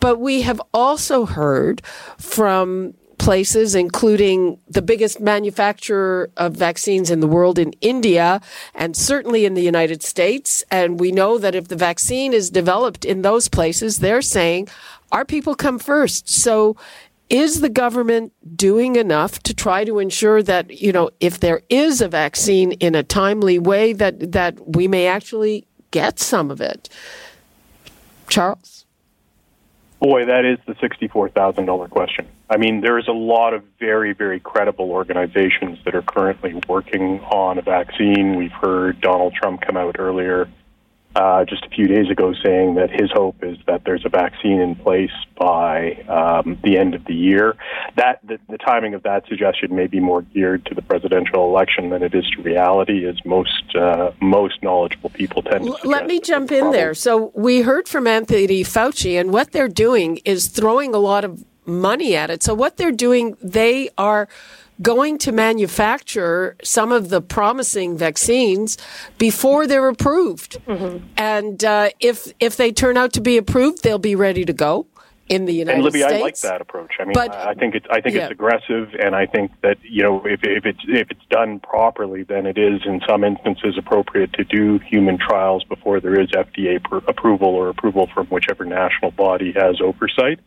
But 0.00 0.16
we 0.18 0.42
have 0.48 0.60
also 0.72 1.26
heard 1.26 1.82
from 2.18 2.94
places, 3.18 3.74
including 3.74 4.58
the 4.76 4.82
biggest 4.82 5.20
manufacturer 5.20 6.30
of 6.36 6.56
vaccines 6.68 7.10
in 7.10 7.20
the 7.20 7.28
world 7.36 7.58
in 7.58 7.72
India 7.80 8.40
and 8.74 8.96
certainly 8.96 9.44
in 9.44 9.54
the 9.54 9.62
United 9.74 10.02
States. 10.02 10.64
And 10.70 10.98
we 10.98 11.12
know 11.12 11.38
that 11.38 11.54
if 11.54 11.68
the 11.68 11.76
vaccine 11.76 12.32
is 12.32 12.50
developed 12.50 13.04
in 13.04 13.22
those 13.22 13.48
places, 13.48 13.98
they're 13.98 14.22
saying 14.22 14.68
our 15.12 15.24
people 15.24 15.54
come 15.54 15.78
first. 15.78 16.28
So 16.28 16.76
is 17.28 17.60
the 17.60 17.68
government 17.68 18.32
doing 18.56 18.96
enough 18.96 19.38
to 19.40 19.54
try 19.54 19.84
to 19.84 19.98
ensure 19.98 20.42
that 20.42 20.80
you 20.80 20.92
know 20.92 21.10
if 21.20 21.40
there 21.40 21.62
is 21.68 22.00
a 22.00 22.08
vaccine 22.08 22.72
in 22.72 22.94
a 22.94 23.02
timely 23.02 23.58
way 23.58 23.92
that 23.92 24.32
that 24.32 24.76
we 24.76 24.88
may 24.88 25.06
actually 25.06 25.66
get 25.90 26.18
some 26.18 26.50
of 26.50 26.60
it? 26.60 26.88
Charles? 28.28 28.86
Boy 30.00 30.24
that 30.24 30.44
is 30.44 30.58
the 30.66 30.74
$64,000 30.74 31.90
question. 31.90 32.26
I 32.50 32.56
mean 32.56 32.80
there's 32.80 33.08
a 33.08 33.12
lot 33.12 33.54
of 33.54 33.62
very 33.78 34.12
very 34.12 34.40
credible 34.40 34.90
organizations 34.90 35.78
that 35.84 35.94
are 35.94 36.02
currently 36.02 36.60
working 36.68 37.20
on 37.20 37.58
a 37.58 37.62
vaccine. 37.62 38.36
We've 38.36 38.52
heard 38.52 39.00
donald 39.00 39.34
trump 39.34 39.62
come 39.62 39.76
out 39.76 39.96
earlier 39.98 40.48
uh, 41.14 41.44
just 41.44 41.64
a 41.64 41.68
few 41.68 41.86
days 41.86 42.10
ago 42.10 42.32
saying 42.44 42.74
that 42.76 42.90
his 42.90 43.10
hope 43.12 43.42
is 43.42 43.58
that 43.66 43.82
there's 43.84 44.04
a 44.04 44.08
vaccine 44.08 44.60
in 44.60 44.74
place 44.74 45.10
by 45.38 45.92
um, 46.08 46.58
the 46.62 46.78
end 46.78 46.94
of 46.94 47.04
the 47.04 47.14
year. 47.14 47.56
That 47.96 48.20
the, 48.26 48.38
the, 48.48 48.58
timing 48.58 48.94
of 48.94 49.02
that 49.02 49.26
suggestion 49.26 49.74
may 49.74 49.88
be 49.88 50.00
more 50.00 50.22
geared 50.22 50.64
to 50.66 50.74
the 50.74 50.82
presidential 50.82 51.44
election 51.44 51.90
than 51.90 52.02
it 52.02 52.14
is 52.14 52.28
to 52.30 52.42
reality, 52.42 53.06
as 53.06 53.16
most 53.24 53.74
uh, 53.74 54.12
most 54.20 54.62
knowledgeable 54.62 55.10
people 55.10 55.42
tend 55.42 55.64
to. 55.64 55.76
Let 55.84 56.06
me 56.06 56.20
jump 56.20 56.52
in 56.52 56.70
there. 56.70 56.94
So 56.94 57.32
we 57.34 57.62
heard 57.62 57.88
from 57.88 58.06
Anthony 58.06 58.62
Fauci, 58.62 59.20
and 59.20 59.32
what 59.32 59.52
they're 59.52 59.68
doing 59.68 60.20
is 60.24 60.48
throwing 60.48 60.94
a 60.94 60.98
lot 60.98 61.24
of 61.24 61.44
money 61.66 62.16
at 62.16 62.30
it. 62.30 62.42
So 62.42 62.54
what 62.54 62.76
they're 62.76 62.92
doing, 62.92 63.36
they 63.42 63.90
are 63.98 64.28
going 64.82 65.18
to 65.18 65.32
manufacture 65.32 66.56
some 66.62 66.92
of 66.92 67.08
the 67.08 67.20
promising 67.20 67.96
vaccines 67.96 68.76
before 69.18 69.66
they're 69.66 69.88
approved. 69.88 70.58
Mm-hmm. 70.66 71.06
And 71.16 71.64
uh, 71.64 71.90
if 72.00 72.32
if 72.40 72.56
they 72.56 72.72
turn 72.72 72.96
out 72.96 73.12
to 73.14 73.20
be 73.20 73.36
approved, 73.36 73.82
they'll 73.82 73.98
be 73.98 74.16
ready 74.16 74.44
to 74.44 74.52
go 74.52 74.86
in 75.28 75.46
the 75.46 75.52
United 75.52 75.76
and 75.76 75.84
Libby, 75.84 76.00
States. 76.00 76.14
I 76.14 76.20
like 76.20 76.38
that 76.40 76.60
approach. 76.60 76.92
I 77.00 77.04
mean, 77.04 77.14
but, 77.14 77.34
I 77.34 77.54
think 77.54 77.74
it's 77.74 77.86
I 77.90 78.00
think 78.00 78.16
yeah. 78.16 78.24
it's 78.24 78.32
aggressive, 78.32 78.90
and 79.02 79.14
I 79.14 79.26
think 79.26 79.52
that 79.62 79.78
you 79.82 80.02
know 80.02 80.24
if 80.26 80.40
if 80.42 80.66
it's 80.66 80.80
if 80.86 81.10
it's 81.10 81.24
done 81.30 81.60
properly, 81.60 82.22
then 82.22 82.44
it 82.44 82.58
is 82.58 82.82
in 82.84 83.00
some 83.08 83.24
instances 83.24 83.78
appropriate 83.78 84.32
to 84.34 84.44
do 84.44 84.78
human 84.78 85.18
trials 85.18 85.64
before 85.64 86.00
there 86.00 86.20
is 86.20 86.28
FDA 86.32 86.82
pr- 86.82 87.08
approval 87.08 87.48
or 87.48 87.68
approval 87.68 88.08
from 88.12 88.26
whichever 88.26 88.64
national 88.64 89.12
body 89.12 89.52
has 89.52 89.80
oversight. 89.80 90.40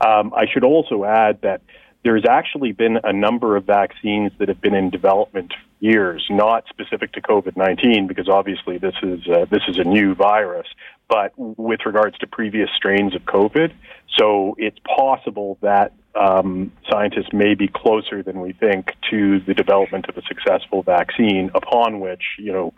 Um, 0.00 0.32
I 0.36 0.46
should 0.52 0.64
also 0.64 1.04
add 1.04 1.40
that 1.42 1.62
there's 2.08 2.24
actually 2.24 2.72
been 2.72 2.98
a 3.04 3.12
number 3.12 3.54
of 3.54 3.64
vaccines 3.66 4.32
that 4.38 4.48
have 4.48 4.62
been 4.62 4.74
in 4.74 4.88
development 4.88 5.52
for 5.52 5.84
years, 5.84 6.26
not 6.30 6.64
specific 6.70 7.12
to 7.12 7.20
COVID-19, 7.20 8.08
because 8.08 8.30
obviously 8.30 8.78
this 8.78 8.94
is 9.02 9.20
uh, 9.28 9.44
this 9.50 9.60
is 9.68 9.76
a 9.76 9.84
new 9.84 10.14
virus, 10.14 10.66
but 11.06 11.32
with 11.36 11.80
regards 11.84 12.16
to 12.16 12.26
previous 12.26 12.70
strains 12.74 13.14
of 13.14 13.22
COVID. 13.22 13.74
So 14.16 14.54
it's 14.56 14.78
possible 14.96 15.58
that 15.60 15.92
um, 16.14 16.72
scientists 16.90 17.34
may 17.34 17.54
be 17.54 17.68
closer 17.68 18.22
than 18.22 18.40
we 18.40 18.54
think 18.54 18.94
to 19.10 19.40
the 19.40 19.52
development 19.52 20.06
of 20.08 20.16
a 20.16 20.22
successful 20.22 20.82
vaccine, 20.82 21.50
upon 21.54 22.00
which 22.00 22.22
you 22.38 22.52
know 22.54 22.72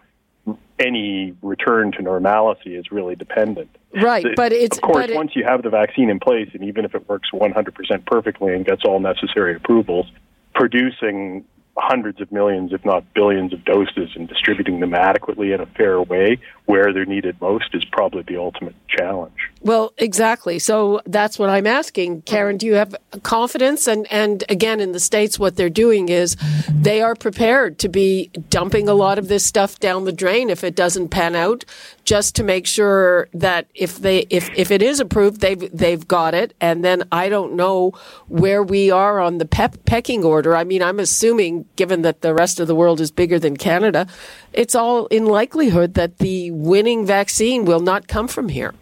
any 0.78 1.36
return 1.42 1.92
to 1.92 2.02
normalcy 2.02 2.74
is 2.74 2.90
really 2.90 3.14
dependent. 3.14 3.70
Right, 3.94 4.26
but 4.36 4.52
it's 4.52 4.78
of 4.78 4.82
course 4.82 5.10
it, 5.10 5.16
once 5.16 5.32
you 5.34 5.44
have 5.44 5.62
the 5.62 5.70
vaccine 5.70 6.10
in 6.10 6.20
place, 6.20 6.48
and 6.54 6.64
even 6.64 6.84
if 6.84 6.94
it 6.94 7.08
works 7.08 7.28
100% 7.32 8.06
perfectly 8.06 8.54
and 8.54 8.64
gets 8.64 8.82
all 8.84 9.00
necessary 9.00 9.56
approvals, 9.56 10.06
producing 10.54 11.44
hundreds 11.80 12.20
of 12.20 12.30
millions, 12.30 12.72
if 12.72 12.84
not 12.84 13.04
billions, 13.14 13.52
of 13.52 13.64
doses 13.64 14.10
and 14.14 14.28
distributing 14.28 14.80
them 14.80 14.94
adequately 14.94 15.52
in 15.52 15.60
a 15.60 15.66
fair 15.66 16.00
way 16.00 16.38
where 16.66 16.92
they're 16.92 17.04
needed 17.04 17.40
most 17.40 17.74
is 17.74 17.84
probably 17.84 18.22
the 18.22 18.36
ultimate 18.36 18.74
challenge. 18.88 19.50
Well, 19.60 19.92
exactly. 19.98 20.58
So 20.58 21.00
that's 21.06 21.38
what 21.38 21.50
I'm 21.50 21.66
asking. 21.66 22.22
Karen, 22.22 22.56
do 22.56 22.66
you 22.66 22.74
have 22.74 22.94
confidence? 23.22 23.88
And, 23.88 24.06
and 24.12 24.44
again, 24.48 24.80
in 24.80 24.92
the 24.92 25.00
States, 25.00 25.38
what 25.38 25.56
they're 25.56 25.68
doing 25.68 26.08
is 26.08 26.36
they 26.70 27.02
are 27.02 27.14
prepared 27.14 27.78
to 27.80 27.88
be 27.88 28.30
dumping 28.48 28.88
a 28.88 28.94
lot 28.94 29.18
of 29.18 29.28
this 29.28 29.44
stuff 29.44 29.80
down 29.80 30.04
the 30.04 30.12
drain 30.12 30.48
if 30.48 30.62
it 30.62 30.76
doesn't 30.76 31.08
pan 31.08 31.34
out, 31.34 31.64
just 32.10 32.34
to 32.34 32.42
make 32.42 32.66
sure 32.66 33.28
that 33.32 33.68
if 33.72 34.00
they, 34.00 34.26
if, 34.30 34.50
if 34.58 34.72
it 34.72 34.82
is 34.82 34.98
approved, 34.98 35.40
they've, 35.40 35.70
they've 35.70 36.08
got 36.08 36.34
it. 36.34 36.54
And 36.60 36.84
then 36.84 37.04
I 37.12 37.28
don't 37.28 37.54
know 37.54 37.92
where 38.26 38.64
we 38.64 38.90
are 38.90 39.20
on 39.20 39.38
the 39.38 39.44
pep, 39.44 39.76
pecking 39.84 40.24
order. 40.24 40.56
I 40.56 40.64
mean, 40.64 40.82
I'm 40.82 40.98
assuming, 40.98 41.66
given 41.76 42.02
that 42.02 42.22
the 42.22 42.34
rest 42.34 42.58
of 42.58 42.66
the 42.66 42.74
world 42.74 43.00
is 43.00 43.12
bigger 43.12 43.38
than 43.38 43.56
Canada, 43.56 44.08
it's 44.52 44.74
all 44.74 45.06
in 45.06 45.26
likelihood 45.26 45.94
that 45.94 46.18
the 46.18 46.50
winning 46.50 47.06
vaccine 47.06 47.64
will 47.64 47.78
not 47.78 48.08
come 48.08 48.26
from 48.26 48.48
here. 48.48 48.74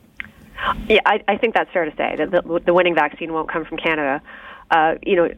Yeah, 0.88 1.00
I, 1.04 1.23
I 1.28 1.37
think 1.37 1.52
that's 1.52 1.70
fair 1.70 1.85
to 1.85 1.94
say 1.99 2.16
that 2.16 2.30
the, 2.30 2.62
the 2.64 2.73
winning 2.73 2.94
vaccine 2.94 3.35
won't 3.35 3.52
come 3.52 3.66
from 3.66 3.76
Canada. 3.76 4.23
Uh, 4.70 4.94
you 5.02 5.16
know, 5.16 5.28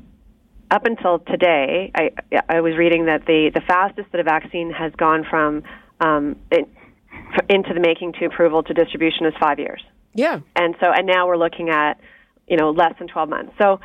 up 0.71 0.87
until 0.87 1.19
today, 1.19 1.91
I, 1.97 2.13
I 2.49 2.61
was 2.61 2.77
reading 2.77 3.07
that 3.07 3.27
the, 3.27 3.51
the 3.53 3.63
fastest 3.63 4.13
that 4.13 4.21
a 4.21 4.23
vaccine 4.23 4.71
has 4.71 4.93
gone 4.93 5.27
from 5.29 5.65
um, 5.99 6.37
into 7.49 7.75
the 7.75 7.81
making 7.81 8.15
to 8.15 8.27
approval 8.27 8.63
to 8.65 8.75
distribution 8.75 9.27
is 9.27 9.35
five 9.41 9.59
years. 9.59 9.83
Yeah. 10.15 10.41
And 10.57 10.75
so, 10.81 10.91
and 10.91 11.07
now 11.07 11.27
we're 11.27 11.37
looking 11.37 11.71
at, 11.71 12.01
you 12.49 12.57
know, 12.57 12.71
less 12.71 12.95
than 12.99 13.09
12 13.09 13.29
months. 13.29 13.53
So, 13.59 13.81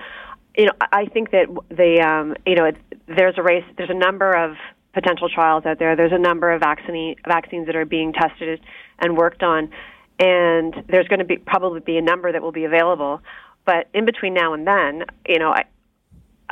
you 0.58 0.66
know, 0.66 0.72
I 0.92 1.06
think 1.06 1.32
that 1.32 1.48
the, 1.70 2.02
um, 2.02 2.36
you 2.46 2.56
know, 2.56 2.66
it's, 2.66 2.80
there's 3.08 3.38
a 3.38 3.44
race, 3.44 3.64
there's 3.78 3.90
a 3.90 3.98
number 3.98 4.32
of 4.32 4.56
potential 4.94 5.30
trials 5.30 5.66
out 5.66 5.78
there. 5.78 5.96
There's 5.96 6.14
a 6.14 6.18
number 6.18 6.52
of 6.52 6.62
vaccine, 6.62 7.16
vaccines 7.28 7.68
that 7.68 7.76
are 7.76 7.86
being 7.86 8.14
tested 8.14 8.62
and 9.00 9.18
worked 9.18 9.44
on, 9.44 9.70
and 10.18 10.74
there's 10.88 11.08
going 11.08 11.20
to 11.20 11.26
be 11.26 11.38
probably 11.38 11.82
be 11.82 11.98
a 11.98 12.02
number 12.02 12.32
that 12.32 12.42
will 12.42 12.54
be 12.54 12.64
available. 12.64 13.22
But 13.66 13.88
in 13.94 14.06
between 14.06 14.34
now 14.34 14.54
and 14.54 14.66
then, 14.66 15.04
you 15.28 15.38
know, 15.38 15.50
I, 15.50 15.66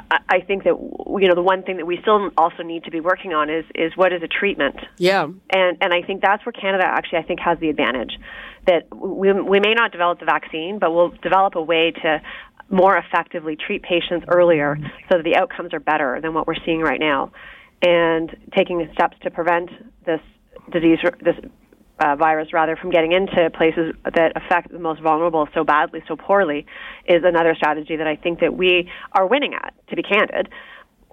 I 0.09 0.41
think 0.41 0.63
that 0.63 0.73
you 0.73 1.27
know 1.27 1.35
the 1.35 1.43
one 1.43 1.61
thing 1.63 1.77
that 1.77 1.85
we 1.85 1.99
still 2.01 2.31
also 2.37 2.63
need 2.63 2.85
to 2.85 2.91
be 2.91 2.99
working 2.99 3.33
on 3.33 3.49
is 3.49 3.63
is 3.75 3.95
what 3.95 4.11
is 4.11 4.23
a 4.23 4.27
treatment. 4.27 4.75
Yeah. 4.97 5.23
And 5.23 5.77
and 5.81 5.93
I 5.93 6.01
think 6.01 6.21
that's 6.21 6.43
where 6.45 6.53
Canada 6.53 6.83
actually 6.85 7.19
I 7.19 7.23
think 7.23 7.39
has 7.41 7.59
the 7.59 7.69
advantage 7.69 8.17
that 8.65 8.87
we 8.95 9.31
we 9.31 9.59
may 9.59 9.73
not 9.73 9.91
develop 9.91 10.19
the 10.19 10.25
vaccine, 10.25 10.79
but 10.79 10.91
we'll 10.93 11.13
develop 11.21 11.55
a 11.55 11.61
way 11.61 11.91
to 11.91 12.21
more 12.69 12.97
effectively 12.97 13.55
treat 13.55 13.83
patients 13.83 14.25
earlier 14.29 14.77
so 15.11 15.17
that 15.17 15.23
the 15.23 15.35
outcomes 15.35 15.73
are 15.73 15.79
better 15.79 16.19
than 16.21 16.33
what 16.33 16.47
we're 16.47 16.63
seeing 16.65 16.81
right 16.81 16.99
now 16.99 17.31
and 17.83 18.35
taking 18.57 18.89
steps 18.93 19.17
to 19.21 19.29
prevent 19.29 19.69
this 20.05 20.21
disease, 20.71 20.97
this 21.21 21.35
uh, 22.03 22.15
virus 22.15 22.51
rather, 22.51 22.75
from 22.75 22.89
getting 22.89 23.13
into 23.13 23.49
places 23.51 23.95
that 24.03 24.33
affect 24.35 24.71
the 24.71 24.79
most 24.79 25.01
vulnerable 25.01 25.47
so 25.53 25.63
badly, 25.63 26.03
so 26.07 26.15
poorly, 26.15 26.65
is 27.05 27.23
another 27.23 27.55
strategy 27.55 27.95
that 27.95 28.07
I 28.07 28.15
think 28.15 28.39
that 28.41 28.55
we 28.55 28.89
are 29.13 29.25
winning 29.25 29.53
at. 29.53 29.73
To 29.89 29.95
be 29.95 30.03
candid, 30.03 30.49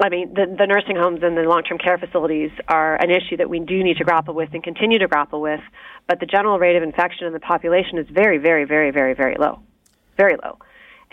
I 0.03 0.09
mean, 0.09 0.33
the, 0.35 0.47
the 0.59 0.67
nursing 0.67 0.97
homes 0.97 1.21
and 1.23 1.37
the 1.37 1.43
long-term 1.43 1.79
care 1.79 1.99
facilities 1.99 2.51
are 2.69 2.97
an 2.97 3.11
issue 3.11 3.37
that 3.37 3.51
we 3.51 3.61
do 3.61 3.85
need 3.85 3.99
to 3.99 4.05
grapple 4.05 4.35
with 4.35 4.49
and 4.53 4.63
continue 4.63 4.99
to 4.99 5.07
grapple 5.07 5.41
with. 5.41 5.61
But 6.09 6.21
the 6.21 6.27
general 6.27 6.59
rate 6.59 6.77
of 6.77 6.83
infection 6.83 7.27
in 7.27 7.33
the 7.33 7.41
population 7.41 7.99
is 7.99 8.07
very, 8.11 8.39
very, 8.39 8.65
very, 8.65 8.91
very, 8.91 9.15
very 9.15 9.37
low, 9.39 9.61
very 10.17 10.37
low. 10.43 10.59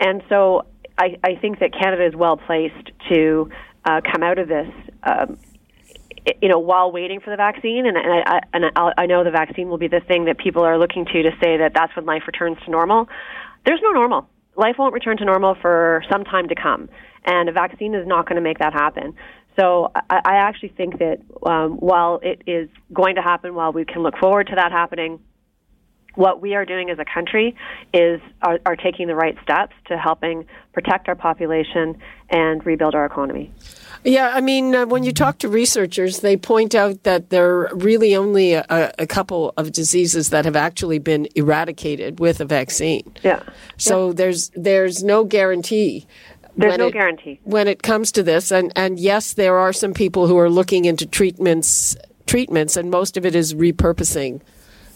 And 0.00 0.22
so 0.28 0.64
I, 0.96 1.16
I 1.22 1.34
think 1.36 1.60
that 1.60 1.72
Canada 1.72 2.06
is 2.06 2.16
well 2.16 2.36
placed 2.36 2.90
to 3.10 3.50
uh, 3.84 4.00
come 4.10 4.22
out 4.22 4.38
of 4.38 4.48
this 4.48 4.68
um, 5.02 5.38
you 6.42 6.48
know, 6.48 6.58
while 6.58 6.92
waiting 6.92 7.20
for 7.20 7.30
the 7.30 7.36
vaccine, 7.36 7.86
and, 7.86 7.96
and 7.96 8.12
I 8.26 8.40
and 8.52 8.64
I, 8.96 9.06
know 9.06 9.24
the 9.24 9.30
vaccine 9.30 9.68
will 9.68 9.78
be 9.78 9.88
the 9.88 10.00
thing 10.00 10.26
that 10.26 10.38
people 10.38 10.62
are 10.62 10.78
looking 10.78 11.04
to 11.06 11.22
to 11.22 11.30
say 11.42 11.56
that 11.58 11.72
that's 11.74 11.94
when 11.96 12.06
life 12.06 12.22
returns 12.26 12.58
to 12.64 12.70
normal. 12.70 13.08
There's 13.66 13.80
no 13.82 13.92
normal. 13.92 14.28
Life 14.56 14.76
won't 14.78 14.94
return 14.94 15.16
to 15.18 15.24
normal 15.24 15.56
for 15.60 16.02
some 16.10 16.24
time 16.24 16.48
to 16.48 16.54
come, 16.54 16.88
and 17.24 17.48
a 17.48 17.52
vaccine 17.52 17.94
is 17.94 18.06
not 18.06 18.26
going 18.26 18.36
to 18.36 18.42
make 18.42 18.58
that 18.58 18.72
happen. 18.72 19.14
So 19.58 19.90
I, 19.94 20.20
I 20.24 20.34
actually 20.36 20.70
think 20.70 20.98
that 20.98 21.18
um, 21.44 21.72
while 21.78 22.20
it 22.22 22.42
is 22.46 22.68
going 22.92 23.16
to 23.16 23.22
happen, 23.22 23.54
while 23.54 23.72
we 23.72 23.84
can 23.84 24.02
look 24.02 24.16
forward 24.18 24.46
to 24.48 24.54
that 24.56 24.72
happening, 24.72 25.20
what 26.18 26.42
we 26.42 26.56
are 26.56 26.64
doing 26.64 26.90
as 26.90 26.98
a 26.98 27.04
country 27.04 27.54
is 27.94 28.20
are, 28.42 28.58
are 28.66 28.74
taking 28.74 29.06
the 29.06 29.14
right 29.14 29.36
steps 29.40 29.74
to 29.86 29.96
helping 29.96 30.44
protect 30.72 31.08
our 31.08 31.14
population 31.14 31.96
and 32.28 32.66
rebuild 32.66 32.96
our 32.96 33.06
economy. 33.06 33.52
Yeah, 34.02 34.32
I 34.34 34.40
mean, 34.40 34.74
uh, 34.74 34.86
when 34.86 35.04
you 35.04 35.12
talk 35.12 35.38
to 35.38 35.48
researchers, 35.48 36.18
they 36.18 36.36
point 36.36 36.74
out 36.74 37.04
that 37.04 37.30
there 37.30 37.48
are 37.48 37.70
really 37.72 38.16
only 38.16 38.54
a, 38.54 38.92
a, 38.98 39.06
couple 39.06 39.52
of 39.56 39.70
diseases 39.70 40.30
that 40.30 40.44
have 40.44 40.56
actually 40.56 40.98
been 40.98 41.28
eradicated 41.36 42.18
with 42.18 42.40
a 42.40 42.44
vaccine. 42.44 43.12
Yeah. 43.22 43.42
So 43.76 44.08
yeah. 44.08 44.14
there's 44.14 44.50
there's 44.56 45.04
no 45.04 45.24
guarantee. 45.24 46.06
There's 46.56 46.78
no 46.78 46.88
it, 46.88 46.94
guarantee 46.94 47.38
when 47.44 47.68
it 47.68 47.84
comes 47.84 48.10
to 48.12 48.24
this, 48.24 48.50
and 48.50 48.72
and 48.74 48.98
yes, 48.98 49.34
there 49.34 49.56
are 49.56 49.72
some 49.72 49.94
people 49.94 50.26
who 50.26 50.36
are 50.36 50.50
looking 50.50 50.84
into 50.84 51.06
treatments 51.06 51.96
treatments, 52.26 52.76
and 52.76 52.90
most 52.90 53.16
of 53.16 53.24
it 53.24 53.36
is 53.36 53.54
repurposing 53.54 54.40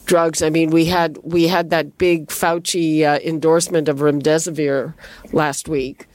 drugs. 0.04 0.42
I 0.42 0.50
mean, 0.50 0.70
we 0.70 0.86
had 0.86 1.18
we 1.22 1.48
had 1.48 1.70
that 1.70 1.98
big 1.98 2.28
Fauci 2.28 3.02
uh, 3.02 3.18
endorsement 3.24 3.88
of 3.88 3.98
remdesivir 3.98 4.94
last 5.32 5.68
week. 5.68 6.06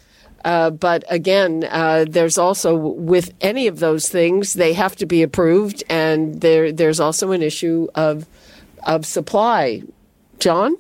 Uh, 0.46 0.70
but 0.70 1.04
again, 1.10 1.68
uh, 1.70 2.06
there's 2.08 2.38
also 2.38 2.76
with 2.76 3.34
any 3.42 3.68
of 3.68 3.80
those 3.80 4.08
things, 4.08 4.54
they 4.54 4.74
have 4.74 4.96
to 4.96 5.06
be 5.06 5.22
approved, 5.24 5.84
and 5.90 6.42
there 6.42 6.72
there's 6.72 7.00
also 7.00 7.32
an 7.32 7.42
issue 7.42 7.88
of 7.96 8.26
of 8.84 9.06
supply. 9.06 9.82
John. 10.40 10.78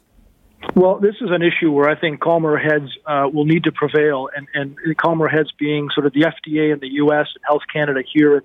Well, 0.75 0.99
this 0.99 1.15
is 1.21 1.29
an 1.31 1.41
issue 1.41 1.71
where 1.71 1.89
I 1.89 1.99
think 1.99 2.19
calmer 2.19 2.57
heads 2.57 2.89
uh, 3.05 3.29
will 3.31 3.45
need 3.45 3.63
to 3.65 3.71
prevail, 3.71 4.29
and, 4.35 4.47
and 4.53 4.97
calmer 4.97 5.27
heads 5.27 5.51
being 5.57 5.89
sort 5.93 6.05
of 6.05 6.13
the 6.13 6.21
FDA 6.21 6.73
in 6.73 6.79
the 6.79 6.89
U.S. 7.03 7.27
and 7.35 7.43
Health 7.47 7.61
Canada 7.71 8.01
here 8.13 8.37
in, 8.37 8.43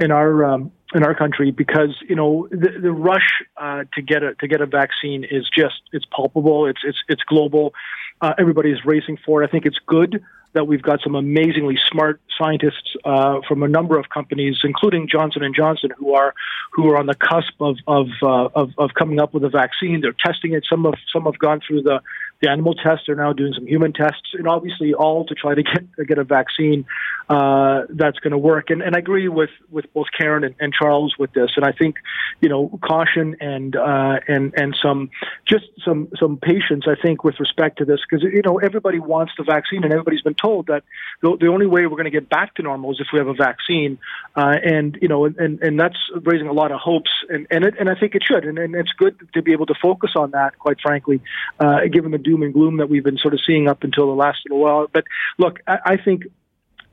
in 0.00 0.10
our 0.10 0.44
um, 0.44 0.72
in 0.94 1.02
our 1.02 1.14
country, 1.14 1.50
because 1.50 1.96
you 2.08 2.14
know 2.14 2.48
the, 2.50 2.78
the 2.80 2.92
rush 2.92 3.42
uh, 3.56 3.84
to 3.94 4.02
get 4.02 4.22
a 4.22 4.34
to 4.36 4.48
get 4.48 4.60
a 4.60 4.66
vaccine 4.66 5.24
is 5.24 5.48
just 5.54 5.82
it's 5.92 6.04
palpable, 6.14 6.66
it's 6.66 6.80
it's 6.84 6.98
it's 7.08 7.22
global. 7.22 7.74
Uh, 8.20 8.32
everybody 8.38 8.70
is 8.70 8.78
racing 8.84 9.18
for 9.24 9.42
it. 9.42 9.48
I 9.48 9.50
think 9.50 9.66
it's 9.66 9.78
good 9.86 10.22
that 10.56 10.66
we've 10.66 10.80
got 10.80 11.00
some 11.02 11.14
amazingly 11.14 11.78
smart 11.90 12.18
scientists 12.38 12.96
uh, 13.04 13.40
from 13.46 13.62
a 13.62 13.68
number 13.68 13.98
of 13.98 14.08
companies, 14.08 14.56
including 14.64 15.06
Johnson 15.06 15.42
and 15.42 15.54
Johnson, 15.54 15.90
who 15.98 16.14
are 16.14 16.34
who 16.72 16.88
are 16.90 16.96
on 16.96 17.06
the 17.06 17.14
cusp 17.14 17.60
of 17.60 17.76
of, 17.86 18.08
uh, 18.22 18.48
of, 18.54 18.70
of 18.78 18.90
coming 18.94 19.20
up 19.20 19.34
with 19.34 19.44
a 19.44 19.50
vaccine. 19.50 20.00
They're 20.00 20.16
testing 20.24 20.54
it. 20.54 20.64
Some 20.68 20.84
have 20.84 20.94
some 21.12 21.24
have 21.24 21.38
gone 21.38 21.60
through 21.66 21.82
the 21.82 22.00
the 22.40 22.50
animal 22.50 22.74
tests. 22.74 23.04
They're 23.06 23.16
now 23.16 23.32
doing 23.32 23.52
some 23.54 23.66
human 23.66 23.92
tests, 23.92 24.34
and 24.34 24.46
obviously 24.46 24.94
all 24.94 25.24
to 25.26 25.34
try 25.34 25.54
to 25.54 25.62
get 25.62 26.06
get 26.06 26.18
a 26.18 26.24
vaccine 26.24 26.84
uh, 27.28 27.82
that's 27.88 28.18
going 28.18 28.32
to 28.32 28.38
work. 28.38 28.70
And, 28.70 28.82
and 28.82 28.94
I 28.94 28.98
agree 28.98 29.28
with 29.28 29.50
with 29.70 29.92
both 29.92 30.06
Karen 30.16 30.44
and, 30.44 30.54
and 30.60 30.72
Charles 30.72 31.14
with 31.18 31.32
this. 31.32 31.50
And 31.56 31.64
I 31.64 31.72
think 31.72 31.96
you 32.40 32.48
know 32.48 32.78
caution 32.82 33.36
and 33.40 33.74
uh, 33.74 34.20
and 34.28 34.54
and 34.56 34.76
some 34.82 35.10
just 35.46 35.66
some 35.84 36.08
some 36.18 36.36
patience. 36.36 36.84
I 36.86 36.94
think 37.00 37.24
with 37.24 37.40
respect 37.40 37.78
to 37.78 37.84
this 37.84 38.00
because 38.08 38.22
you 38.22 38.42
know 38.44 38.58
everybody 38.58 38.98
wants 38.98 39.32
the 39.38 39.44
vaccine, 39.44 39.84
and 39.84 39.92
everybody's 39.92 40.22
been 40.22 40.34
told 40.34 40.66
that 40.66 40.84
the, 41.22 41.36
the 41.40 41.48
only 41.48 41.66
way 41.66 41.86
we're 41.86 41.96
going 41.96 42.04
to 42.04 42.10
get 42.10 42.28
back 42.28 42.54
to 42.56 42.62
normal 42.62 42.92
is 42.92 43.00
if 43.00 43.08
we 43.12 43.18
have 43.18 43.28
a 43.28 43.34
vaccine. 43.34 43.98
Uh, 44.34 44.56
and 44.62 44.98
you 45.00 45.08
know, 45.08 45.24
and 45.24 45.60
and 45.60 45.80
that's 45.80 45.98
raising 46.22 46.48
a 46.48 46.52
lot 46.52 46.70
of 46.70 46.78
hopes, 46.78 47.10
and 47.28 47.46
and 47.50 47.64
it, 47.64 47.74
and 47.78 47.88
I 47.88 47.94
think 47.94 48.14
it 48.14 48.22
should, 48.22 48.44
and, 48.44 48.58
and 48.58 48.74
it's 48.74 48.92
good 48.92 49.16
to 49.34 49.42
be 49.42 49.52
able 49.52 49.66
to 49.66 49.74
focus 49.80 50.12
on 50.16 50.32
that. 50.32 50.58
Quite 50.58 50.78
frankly, 50.80 51.20
uh, 51.58 51.80
given 51.90 52.10
the 52.10 52.18
doom 52.26 52.42
and 52.42 52.52
gloom 52.52 52.74
that 52.80 52.88
we've 52.90 53.06
been 53.10 53.18
sort 53.24 53.34
of 53.36 53.40
seeing 53.46 53.64
up 53.72 53.80
until 53.86 54.06
the 54.12 54.18
last 54.24 54.38
little 54.44 54.62
while. 54.64 54.86
But 54.96 55.04
look, 55.42 55.54
I, 55.66 55.76
I 55.92 55.96
think 56.06 56.18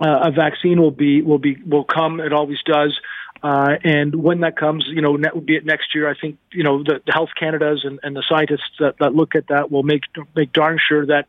uh, 0.06 0.30
a 0.30 0.32
vaccine 0.32 0.78
will 0.84 0.98
be 1.06 1.22
will 1.30 1.44
be 1.48 1.54
will 1.74 1.88
come. 1.98 2.14
It 2.28 2.34
always 2.40 2.62
does. 2.66 2.94
Uh, 3.50 3.76
and 3.84 4.16
when 4.16 4.40
that 4.40 4.56
comes, 4.56 4.86
you 4.88 5.02
know, 5.02 5.16
net, 5.18 5.34
be 5.46 5.56
it 5.58 5.66
next 5.66 5.88
year, 5.94 6.10
I 6.10 6.16
think, 6.20 6.38
you 6.54 6.64
know, 6.64 6.76
the, 6.82 6.96
the 7.06 7.12
Health 7.12 7.32
Canada's 7.38 7.82
and, 7.84 8.00
and 8.02 8.16
the 8.16 8.24
scientists 8.32 8.72
that, 8.80 8.96
that 9.02 9.14
look 9.14 9.36
at 9.36 9.48
that 9.48 9.70
will 9.70 9.84
make 9.84 10.04
make 10.34 10.54
darn 10.54 10.78
sure 10.88 11.06
that 11.08 11.26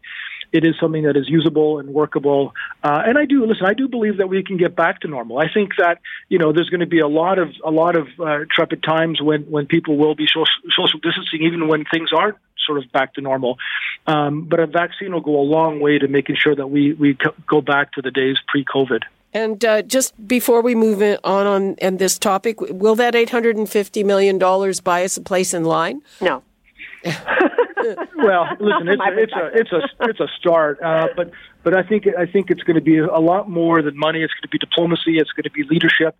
it 0.54 0.64
is 0.64 0.76
something 0.80 1.02
that 1.02 1.16
is 1.16 1.28
usable 1.28 1.80
and 1.80 1.88
workable. 1.88 2.54
Uh, 2.84 3.02
and 3.04 3.18
I 3.18 3.25
do 3.25 3.44
listen. 3.44 3.66
I 3.66 3.75
do 3.75 3.88
believe 3.88 4.18
that 4.18 4.28
we 4.28 4.44
can 4.44 4.56
get 4.56 4.76
back 4.76 5.00
to 5.00 5.08
normal. 5.08 5.38
I 5.38 5.52
think 5.52 5.73
that 5.78 5.99
you 6.28 6.38
know 6.38 6.52
there's 6.52 6.70
going 6.70 6.80
to 6.80 6.87
be 6.87 7.00
a 7.00 7.08
lot 7.08 7.40
of 7.40 7.49
a 7.64 7.73
lot 7.73 7.96
of 7.96 8.06
uh, 8.20 8.46
trepid 8.56 8.82
times 8.84 9.20
when 9.20 9.42
when 9.50 9.66
people 9.66 9.96
will 9.96 10.14
be 10.14 10.26
social, 10.28 10.46
social 10.70 11.00
distancing, 11.00 11.42
even 11.42 11.66
when 11.66 11.84
things 11.84 12.11
aren't 12.12 12.38
sort 12.64 12.78
of 12.78 12.90
back 12.92 13.14
to 13.14 13.20
normal. 13.20 13.58
Um, 14.06 14.44
but 14.44 14.61
a 14.61 14.68
vaccine 14.68 15.12
will 15.12 15.20
go 15.20 15.38
a 15.40 15.42
long 15.42 15.80
way 15.80 15.99
to 15.99 16.06
making 16.06 16.37
sure 16.37 16.54
that 16.54 16.68
we 16.68 16.92
we 16.92 17.18
go 17.49 17.61
back 17.61 17.92
to 17.94 18.02
the 18.02 18.12
days 18.12 18.38
pre-COVID. 18.46 19.02
And 19.32 19.64
uh, 19.64 19.82
just 19.82 20.14
before 20.28 20.62
we 20.62 20.76
move 20.76 21.02
on 21.02 21.46
on 21.49 21.75
and 21.82 21.99
this 21.99 22.16
topic, 22.16 22.61
will 22.61 22.94
that 22.94 23.16
eight 23.16 23.30
hundred 23.30 23.56
and 23.56 23.68
fifty 23.68 24.04
million 24.04 24.38
dollars 24.38 24.80
buy 24.80 25.04
us 25.04 25.16
a 25.16 25.20
place 25.20 25.52
in 25.52 25.64
line? 25.64 26.00
No. 26.21 26.45
well, 28.16 28.49
listen, 28.60 28.88
it's 28.88 29.02
a, 29.02 29.18
it's 29.18 29.32
a 29.32 29.47
it's 29.52 29.73
a 29.73 30.10
it's 30.10 30.20
a 30.20 30.28
start, 30.38 30.82
uh, 30.82 31.08
but 31.16 31.30
but 31.62 31.76
I 31.76 31.82
think 31.82 32.06
I 32.18 32.26
think 32.26 32.50
it's 32.50 32.62
going 32.62 32.76
to 32.76 32.82
be 32.82 32.99
a 32.99 33.18
lot 33.18 33.49
more 33.49 33.82
than 33.82 33.97
money. 33.99 34.23
It's 34.23 34.32
going 34.32 34.42
to 34.42 34.49
be 34.49 34.58
diplomacy. 34.58 35.18
It's 35.18 35.30
going 35.32 35.44
to 35.44 35.50
be 35.50 35.64
leadership. 35.64 36.16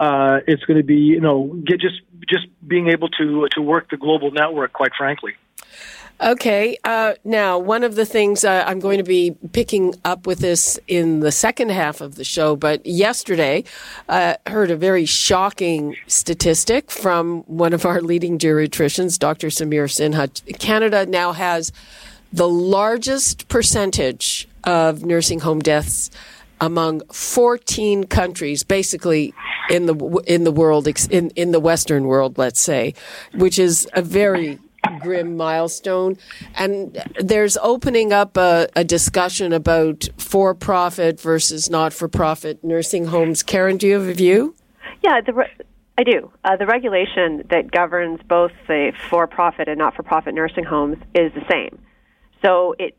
Uh, 0.00 0.40
it's 0.46 0.64
going 0.64 0.76
to 0.76 0.84
be 0.84 0.96
you 0.96 1.20
know 1.20 1.60
get 1.64 1.80
just 1.80 2.00
just 2.28 2.46
being 2.66 2.88
able 2.88 3.08
to 3.10 3.48
to 3.52 3.62
work 3.62 3.90
the 3.90 3.96
global 3.96 4.30
network. 4.30 4.72
Quite 4.72 4.92
frankly. 4.96 5.34
Okay. 6.20 6.76
Uh, 6.82 7.14
now, 7.24 7.58
one 7.58 7.84
of 7.84 7.94
the 7.94 8.04
things 8.04 8.44
uh, 8.44 8.64
I'm 8.66 8.80
going 8.80 8.98
to 8.98 9.04
be 9.04 9.36
picking 9.52 9.94
up 10.04 10.26
with 10.26 10.40
this 10.40 10.78
in 10.88 11.20
the 11.20 11.30
second 11.30 11.70
half 11.70 12.00
of 12.00 12.16
the 12.16 12.24
show, 12.24 12.56
but 12.56 12.84
yesterday 12.84 13.62
uh, 14.08 14.34
heard 14.46 14.72
a 14.72 14.76
very 14.76 15.04
shocking 15.06 15.96
statistic 16.08 16.90
from 16.90 17.42
one 17.42 17.72
of 17.72 17.86
our 17.86 18.00
leading 18.00 18.36
geriatricians, 18.38 19.16
Dr. 19.18 19.46
Samir 19.48 19.84
Sinha. 19.84 20.58
Canada 20.58 21.06
now 21.06 21.32
has 21.32 21.70
the 22.32 22.48
largest 22.48 23.46
percentage 23.48 24.48
of 24.64 25.04
nursing 25.04 25.40
home 25.40 25.60
deaths 25.60 26.10
among 26.60 27.00
14 27.12 28.04
countries, 28.04 28.64
basically 28.64 29.32
in 29.70 29.86
the 29.86 29.94
in 30.26 30.42
the 30.42 30.50
world, 30.50 30.88
in 31.10 31.30
in 31.30 31.52
the 31.52 31.60
Western 31.60 32.04
world, 32.04 32.36
let's 32.36 32.60
say, 32.60 32.94
which 33.34 33.58
is 33.58 33.88
a 33.92 34.02
very 34.02 34.58
grim 35.00 35.36
milestone. 35.36 36.16
And 36.54 37.02
there's 37.20 37.56
opening 37.58 38.12
up 38.12 38.36
a, 38.36 38.68
a 38.74 38.84
discussion 38.84 39.52
about 39.52 40.08
for 40.18 40.54
profit 40.54 41.20
versus 41.20 41.70
not 41.70 41.92
for 41.92 42.08
profit 42.08 42.62
nursing 42.64 43.06
homes. 43.06 43.42
Karen, 43.42 43.76
do 43.76 43.86
you 43.86 43.94
have 43.94 44.08
a 44.08 44.14
view? 44.14 44.54
Yeah, 45.02 45.20
the, 45.24 45.44
I 45.98 46.04
do. 46.04 46.30
Uh, 46.44 46.56
the 46.56 46.66
regulation 46.66 47.44
that 47.50 47.70
governs 47.70 48.20
both 48.28 48.52
the 48.66 48.92
for 49.10 49.26
profit 49.26 49.68
and 49.68 49.78
not 49.78 49.94
for 49.94 50.02
profit 50.02 50.34
nursing 50.34 50.64
homes 50.64 50.96
is 51.14 51.32
the 51.34 51.44
same. 51.50 51.78
So 52.44 52.74
it, 52.78 52.94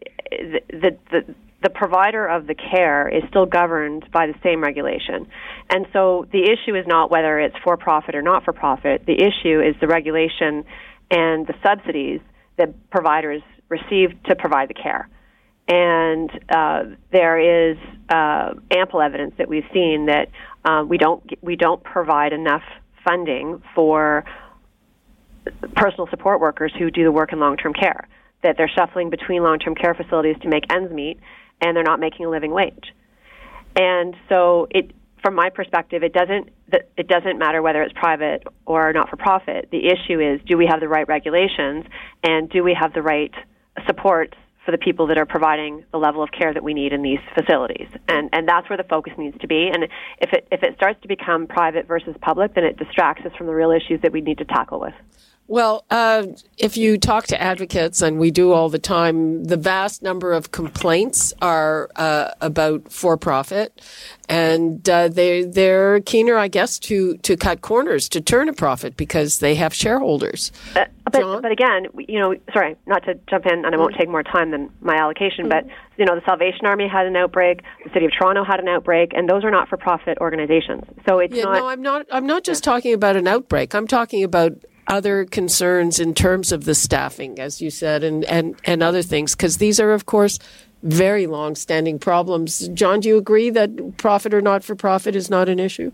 the, 0.70 0.98
the, 1.12 1.36
the 1.64 1.70
provider 1.70 2.26
of 2.26 2.48
the 2.48 2.56
care 2.56 3.08
is 3.08 3.24
still 3.30 3.46
governed 3.46 4.10
by 4.12 4.28
the 4.28 4.36
same 4.44 4.62
regulation. 4.62 5.28
And 5.70 5.86
so 5.94 6.26
the 6.32 6.44
issue 6.44 6.76
is 6.76 6.86
not 6.88 7.12
whether 7.12 7.40
it's 7.40 7.56
for 7.64 7.78
profit 7.78 8.16
or 8.16 8.22
not 8.22 8.44
for 8.44 8.54
profit. 8.54 9.06
The 9.06 9.16
issue 9.16 9.62
is 9.62 9.76
the 9.80 9.88
regulation 9.88 10.66
and 11.12 11.48
the 11.48 11.56
subsidies 11.64 12.22
that 12.58 12.90
providers 12.90 13.42
receive 13.70 14.22
to 14.24 14.36
provide 14.36 14.70
the 14.70 14.74
care. 14.74 15.08
And 15.68 16.32
uh, 16.50 16.84
there 17.12 17.72
is 17.72 17.78
uh, 18.10 18.54
ample 18.72 19.02
evidence 19.02 19.36
that 19.38 19.48
we've 19.48 19.68
seen 19.72 20.08
that 20.08 20.30
uh, 20.66 20.84
we 20.84 20.98
don't 20.98 21.24
we 21.42 21.56
don't 21.56 21.84
provide 21.84 22.34
enough 22.34 22.64
funding 23.08 23.62
for 23.76 24.26
personal 25.76 26.08
support 26.10 26.40
workers 26.40 26.74
who 26.78 26.90
do 26.92 27.04
the 27.04 27.12
work 27.12 27.34
in 27.34 27.40
long-term 27.40 27.74
care. 27.74 28.08
That 28.42 28.56
they're 28.58 28.72
shuffling 28.76 29.10
between 29.10 29.44
long-term 29.44 29.76
care 29.76 29.94
facilities 29.94 30.38
to 30.42 30.50
make 30.50 30.64
ends 30.74 30.92
meet, 30.92 31.20
and 31.62 31.76
they're 31.76 31.84
not 31.84 32.00
making 32.00 32.26
a 32.26 32.30
living 32.30 32.52
wage. 32.52 32.94
And 33.76 34.16
so 34.28 34.68
it 34.72 34.92
from 35.22 35.36
my 35.36 35.50
perspective, 35.50 36.04
it 36.04 36.14
doesn't 36.14 36.50
it 36.98 37.08
doesn't 37.08 37.38
matter 37.38 37.62
whether 37.62 37.82
it's 37.82 37.94
private 37.94 38.44
or 38.66 38.94
not 38.94 39.10
for 39.10 39.18
profit. 39.18 39.70
The 39.72 39.88
issue 39.88 40.20
is 40.20 40.40
do 40.46 40.58
we 40.58 40.68
have 40.68 40.80
the 40.80 40.88
right 40.88 41.08
regulations 41.08 41.86
and 42.24 42.50
do 42.50 42.64
we 42.64 42.76
have 42.80 42.94
the 42.94 43.02
right 43.02 43.34
support 43.86 44.36
for 44.66 44.72
the 44.72 44.78
people 44.78 45.08
that 45.08 45.18
are 45.18 45.26
providing 45.26 45.84
the 45.92 45.98
level 45.98 46.22
of 46.22 46.30
care 46.32 46.54
that 46.54 46.64
we 46.64 46.74
need 46.74 46.94
in 46.94 47.02
these 47.02 47.20
facilities. 47.34 47.88
And 48.08 48.30
and 48.34 48.48
that's 48.48 48.70
where 48.70 48.78
the 48.78 48.84
focus 48.84 49.14
needs 49.18 49.38
to 49.40 49.48
be. 49.48 49.70
And 49.74 49.86
if 50.20 50.34
it 50.34 50.48
if 50.52 50.64
it 50.64 50.76
starts 50.76 51.02
to 51.02 51.08
become 51.08 51.48
private 51.48 51.88
versus 51.88 52.16
public, 52.22 52.54
then 52.56 52.64
it 52.64 52.78
distracts 52.78 53.26
us 53.26 53.32
from 53.38 53.48
the 53.48 53.54
real 53.54 53.72
issues 53.72 54.02
that 54.02 54.12
we 54.12 54.22
need 54.22 54.38
to 54.38 54.46
tackle 54.46 54.80
with. 54.80 54.94
Well, 55.50 55.84
uh, 55.90 56.28
if 56.60 56.78
you 56.78 57.00
talk 57.00 57.26
to 57.28 57.42
advocates, 57.42 58.04
and 58.04 58.20
we 58.20 58.30
do 58.30 58.52
all 58.52 58.70
the 58.70 58.78
time, 58.78 59.46
the 59.46 59.58
vast 59.58 60.04
number 60.04 60.32
of 60.32 60.52
complaints 60.52 61.34
are 61.42 61.90
uh, 61.96 62.30
about 62.40 62.92
for-profit, 62.92 63.82
and 64.30 64.88
uh, 64.88 65.08
they 65.08 65.46
they're 65.46 66.02
keener, 66.02 66.38
I 66.38 66.50
guess, 66.50 66.78
to 66.80 67.18
to 67.18 67.36
cut 67.36 67.62
corners 67.62 68.08
to 68.10 68.22
turn 68.22 68.48
a 68.48 68.54
profit 68.54 68.96
because 68.96 69.40
they 69.40 69.56
have 69.56 69.74
shareholders. 69.74 70.52
Uh, 70.76 70.86
but, 71.12 71.42
but 71.42 71.52
again, 71.52 71.88
you 71.98 72.20
know, 72.20 72.36
sorry, 72.54 72.76
not 72.86 73.04
to 73.06 73.16
jump 73.28 73.48
in, 73.48 73.66
and 73.66 73.74
I 73.74 73.78
won't 73.80 73.96
take 73.96 74.08
more 74.08 74.22
time 74.22 74.52
than 74.52 74.70
my 74.82 74.98
allocation, 74.98 75.48
mm. 75.48 75.50
but 75.50 75.66
you 75.98 76.06
know, 76.06 76.14
the 76.14 76.22
Salvation 76.26 76.68
Army 76.68 76.88
had 76.88 77.08
an 77.08 77.16
outbreak, 77.16 77.64
the 77.84 77.90
City 77.92 78.06
of 78.06 78.12
Toronto 78.12 78.44
had 78.44 78.60
an 78.60 78.68
outbreak, 78.68 79.14
and 79.16 79.28
those 79.28 79.44
are 79.44 79.52
not 79.52 79.68
for 79.68 79.78
profit 79.78 80.20
organizations. 80.20 80.84
So 81.08 81.18
it's 81.18 81.34
yeah, 81.34 81.46
not. 81.46 81.58
No, 81.58 81.68
I'm 81.68 81.82
not. 81.82 82.06
I'm 82.12 82.28
not 82.28 82.44
just 82.44 82.64
talking 82.64 82.94
about 82.94 83.16
an 83.16 83.28
outbreak. 83.28 83.74
I'm 83.74 83.88
talking 83.88 84.24
about 84.24 84.54
other 84.90 85.26
concerns 85.26 86.00
in 86.00 86.14
terms 86.14 86.52
of 86.52 86.66
the 86.66 86.76
staffing, 86.76 87.40
as 87.40 87.62
you 87.62 87.70
said, 87.70 88.04
and, 88.04 88.26
and, 88.26 88.56
and 88.66 88.84
other 88.84 89.02
things? 89.02 89.36
Because 89.36 89.58
these 89.58 89.80
are, 89.80 89.92
of 89.92 90.06
course, 90.06 90.40
very 90.84 91.28
long 91.28 91.56
standing 91.56 92.00
problems. 92.00 92.68
John, 92.70 93.00
do 93.00 93.10
you 93.10 93.18
agree 93.18 93.50
that 93.52 93.98
profit 93.98 94.34
or 94.34 94.42
not 94.42 94.64
for 94.64 94.76
profit 94.76 95.16
is 95.16 95.30
not 95.30 95.48
an 95.48 95.60
issue? 95.60 95.92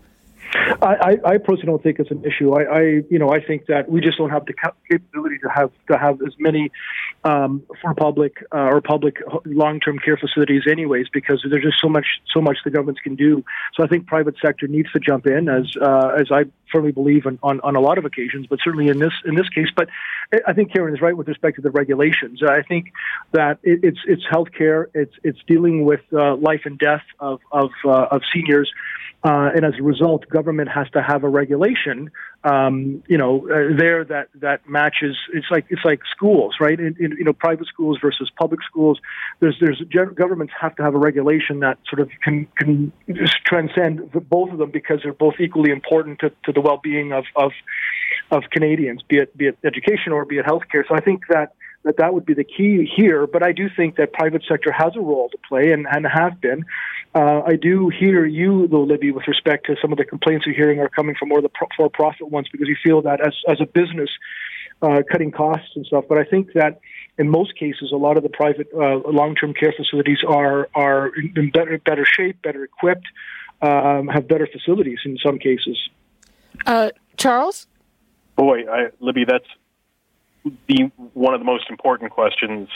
I, 0.82 1.18
I, 1.24 1.38
personally 1.38 1.66
don't 1.66 1.82
think 1.82 1.98
it's 1.98 2.10
an 2.10 2.24
issue. 2.24 2.52
I, 2.52 2.62
I, 2.62 2.80
you 3.10 3.18
know, 3.18 3.30
I 3.30 3.44
think 3.44 3.66
that 3.66 3.88
we 3.90 4.00
just 4.00 4.18
don't 4.18 4.30
have 4.30 4.46
the 4.46 4.54
capability 4.90 5.38
to 5.42 5.48
have 5.48 5.70
to 5.90 5.98
have 5.98 6.20
as 6.22 6.34
many 6.38 6.70
um, 7.26 7.62
for 7.82 7.92
public 7.94 8.34
uh, 8.54 8.72
or 8.72 8.80
public 8.80 9.16
long-term 9.44 9.98
care 9.98 10.16
facilities, 10.16 10.62
anyways, 10.70 11.06
because 11.12 11.44
there's 11.50 11.64
just 11.64 11.80
so 11.80 11.88
much 11.88 12.06
so 12.32 12.40
much 12.40 12.58
the 12.64 12.70
governments 12.70 13.00
can 13.00 13.16
do. 13.16 13.44
So 13.74 13.82
I 13.84 13.88
think 13.88 14.06
private 14.06 14.36
sector 14.44 14.68
needs 14.68 14.90
to 14.92 15.00
jump 15.00 15.26
in, 15.26 15.48
as 15.48 15.66
uh, 15.80 16.10
as 16.20 16.28
I 16.30 16.44
firmly 16.72 16.92
believe 16.92 17.26
on, 17.26 17.38
on, 17.42 17.60
on 17.60 17.74
a 17.74 17.80
lot 17.80 17.98
of 17.98 18.04
occasions, 18.04 18.46
but 18.48 18.58
certainly 18.62 18.88
in 18.88 18.98
this 18.98 19.12
in 19.24 19.34
this 19.34 19.48
case. 19.48 19.68
But 19.74 19.88
I 20.46 20.52
think 20.52 20.72
Karen 20.72 20.94
is 20.94 21.00
right 21.00 21.16
with 21.16 21.28
respect 21.28 21.56
to 21.56 21.62
the 21.62 21.70
regulations. 21.70 22.42
I 22.42 22.62
think 22.62 22.92
that 23.32 23.58
it, 23.64 23.80
it's 23.82 23.98
it's 24.06 24.22
healthcare, 24.30 24.86
it's 24.94 25.14
it's 25.24 25.40
dealing 25.48 25.84
with 25.84 26.00
uh, 26.12 26.36
life 26.36 26.62
and 26.64 26.78
death 26.78 27.06
of 27.18 27.40
of 27.50 27.70
uh, 27.84 28.06
of 28.14 28.22
seniors. 28.32 28.70
Uh, 29.26 29.50
and 29.56 29.64
as 29.64 29.72
a 29.76 29.82
result, 29.82 30.28
government 30.28 30.68
has 30.68 30.88
to 30.90 31.02
have 31.02 31.24
a 31.24 31.28
regulation, 31.28 32.12
um, 32.44 33.02
you 33.08 33.18
know, 33.18 33.48
uh, 33.48 33.76
there 33.76 34.04
that 34.04 34.28
that 34.36 34.68
matches. 34.68 35.16
It's 35.32 35.48
like 35.50 35.66
it's 35.68 35.84
like 35.84 36.00
schools, 36.14 36.54
right? 36.60 36.78
In, 36.78 36.94
in, 37.00 37.10
you 37.18 37.24
know, 37.24 37.32
private 37.32 37.66
schools 37.66 37.98
versus 38.00 38.30
public 38.38 38.60
schools. 38.62 39.00
There's 39.40 39.56
there's 39.60 39.82
governments 40.14 40.52
have 40.60 40.76
to 40.76 40.84
have 40.84 40.94
a 40.94 40.98
regulation 40.98 41.58
that 41.60 41.76
sort 41.88 42.00
of 42.02 42.08
can 42.22 42.46
can 42.56 42.92
transcend 43.44 44.12
both 44.30 44.50
of 44.52 44.58
them 44.58 44.70
because 44.70 45.00
they're 45.02 45.12
both 45.12 45.34
equally 45.40 45.72
important 45.72 46.20
to, 46.20 46.30
to 46.44 46.52
the 46.52 46.60
well-being 46.60 47.12
of 47.12 47.24
of 47.34 47.50
of 48.30 48.44
Canadians, 48.52 49.02
be 49.08 49.16
it 49.16 49.36
be 49.36 49.46
it 49.46 49.58
education 49.64 50.12
or 50.12 50.24
be 50.24 50.38
it 50.38 50.46
healthcare. 50.46 50.84
So 50.88 50.94
I 50.94 51.00
think 51.00 51.22
that 51.30 51.52
that 51.86 51.96
that 51.98 52.12
would 52.12 52.26
be 52.26 52.34
the 52.34 52.44
key 52.44 52.90
here. 52.96 53.26
But 53.26 53.42
I 53.42 53.52
do 53.52 53.68
think 53.74 53.96
that 53.96 54.12
private 54.12 54.42
sector 54.48 54.72
has 54.72 54.92
a 54.96 55.00
role 55.00 55.28
to 55.30 55.38
play 55.48 55.72
and, 55.72 55.86
and 55.90 56.06
have 56.06 56.40
been. 56.40 56.64
Uh, 57.14 57.40
I 57.46 57.56
do 57.56 57.88
hear 57.88 58.26
you, 58.26 58.68
though, 58.68 58.82
Libby, 58.82 59.10
with 59.10 59.26
respect 59.26 59.66
to 59.66 59.76
some 59.80 59.92
of 59.92 59.98
the 59.98 60.04
complaints 60.04 60.44
you're 60.46 60.54
hearing 60.54 60.80
are 60.80 60.88
coming 60.88 61.14
from 61.18 61.30
more 61.30 61.38
of 61.38 61.44
the 61.44 61.50
for-profit 61.76 62.28
ones 62.28 62.48
because 62.52 62.68
you 62.68 62.76
feel 62.82 63.02
that 63.02 63.26
as 63.26 63.34
as 63.48 63.58
a 63.60 63.66
business, 63.66 64.10
uh, 64.82 65.02
cutting 65.10 65.30
costs 65.30 65.70
and 65.76 65.86
stuff. 65.86 66.04
But 66.08 66.18
I 66.18 66.24
think 66.24 66.52
that 66.54 66.80
in 67.18 67.30
most 67.30 67.56
cases, 67.56 67.90
a 67.92 67.96
lot 67.96 68.16
of 68.16 68.22
the 68.22 68.28
private 68.28 68.68
uh, 68.74 68.96
long-term 69.10 69.54
care 69.54 69.72
facilities 69.72 70.18
are 70.26 70.68
are 70.74 71.12
in 71.36 71.50
better 71.50 71.78
better 71.78 72.04
shape, 72.04 72.42
better 72.42 72.64
equipped, 72.64 73.06
um, 73.62 74.08
have 74.08 74.28
better 74.28 74.46
facilities 74.46 74.98
in 75.04 75.16
some 75.24 75.38
cases. 75.38 75.78
Uh, 76.66 76.90
Charles, 77.16 77.66
boy, 78.36 78.70
I, 78.70 78.88
Libby, 79.00 79.24
that's 79.24 79.46
the 80.68 80.90
one 81.14 81.34
of 81.34 81.40
the 81.40 81.44
most 81.44 81.70
important 81.70 82.10
questions 82.10 82.68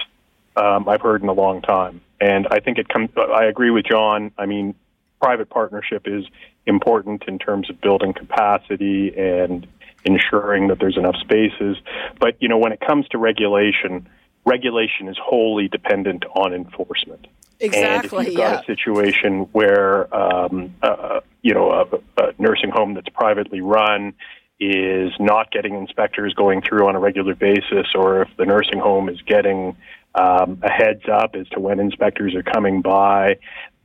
um, 0.57 0.89
I've 0.89 1.01
heard 1.01 1.23
in 1.23 1.29
a 1.29 1.33
long 1.33 1.63
time. 1.63 2.01
And 2.21 2.47
I 2.51 2.61
think 2.61 2.79
it 2.79 2.89
comes. 2.89 3.11
I 3.17 3.45
agree 3.45 3.71
with 3.71 3.87
John. 3.87 4.33
I 4.37 4.47
mean, 4.47 4.75
private 5.21 5.49
partnership 5.49 6.07
is 6.07 6.25
important 6.67 7.25
in 7.27 7.39
terms 7.39 7.71
of 7.71 7.81
building 7.81 8.13
capacity 8.13 9.15
and 9.17 9.67
ensuring 10.05 10.69
that 10.69 10.79
there's 10.81 10.97
enough 10.97 11.17
spaces. 11.17 11.77
But 12.19 12.37
you 12.41 12.49
know, 12.49 12.59
when 12.59 12.73
it 12.73 12.81
comes 12.81 13.09
to 13.09 13.19
regulation, 13.19 14.09
regulation 14.45 15.09
is 15.09 15.17
wholly 15.23 15.69
dependent 15.69 16.25
on 16.35 16.53
enforcement. 16.53 17.27
Exactly. 17.61 18.19
And 18.19 18.27
if 18.27 18.33
you've 18.33 18.37
got 18.39 18.53
yeah. 18.53 18.61
a 18.61 18.65
situation 18.65 19.41
where 19.53 20.15
um, 20.15 20.75
uh, 20.83 21.21
you 21.43 21.55
know 21.55 21.71
a, 21.71 22.23
a 22.23 22.33
nursing 22.39 22.71
home 22.71 22.95
that's 22.95 23.09
privately 23.11 23.61
run 23.61 24.15
is 24.61 25.13
not 25.19 25.51
getting 25.51 25.75
inspectors 25.75 26.35
going 26.35 26.61
through 26.61 26.87
on 26.87 26.95
a 26.95 27.01
regular 27.01 27.35
basis, 27.35 27.87
or 27.95 28.23
if 28.23 28.29
the 28.37 28.45
nursing 28.45 28.79
home 28.79 29.09
is 29.09 29.21
getting 29.23 29.77
um, 30.15 30.59
a 30.63 30.71
heads 30.71 31.05
up 31.11 31.35
as 31.35 31.49
to 31.49 31.61
when 31.61 31.81
inspectors 31.81 32.35
are 32.35 32.43
coming 32.43 32.83
by. 32.83 33.39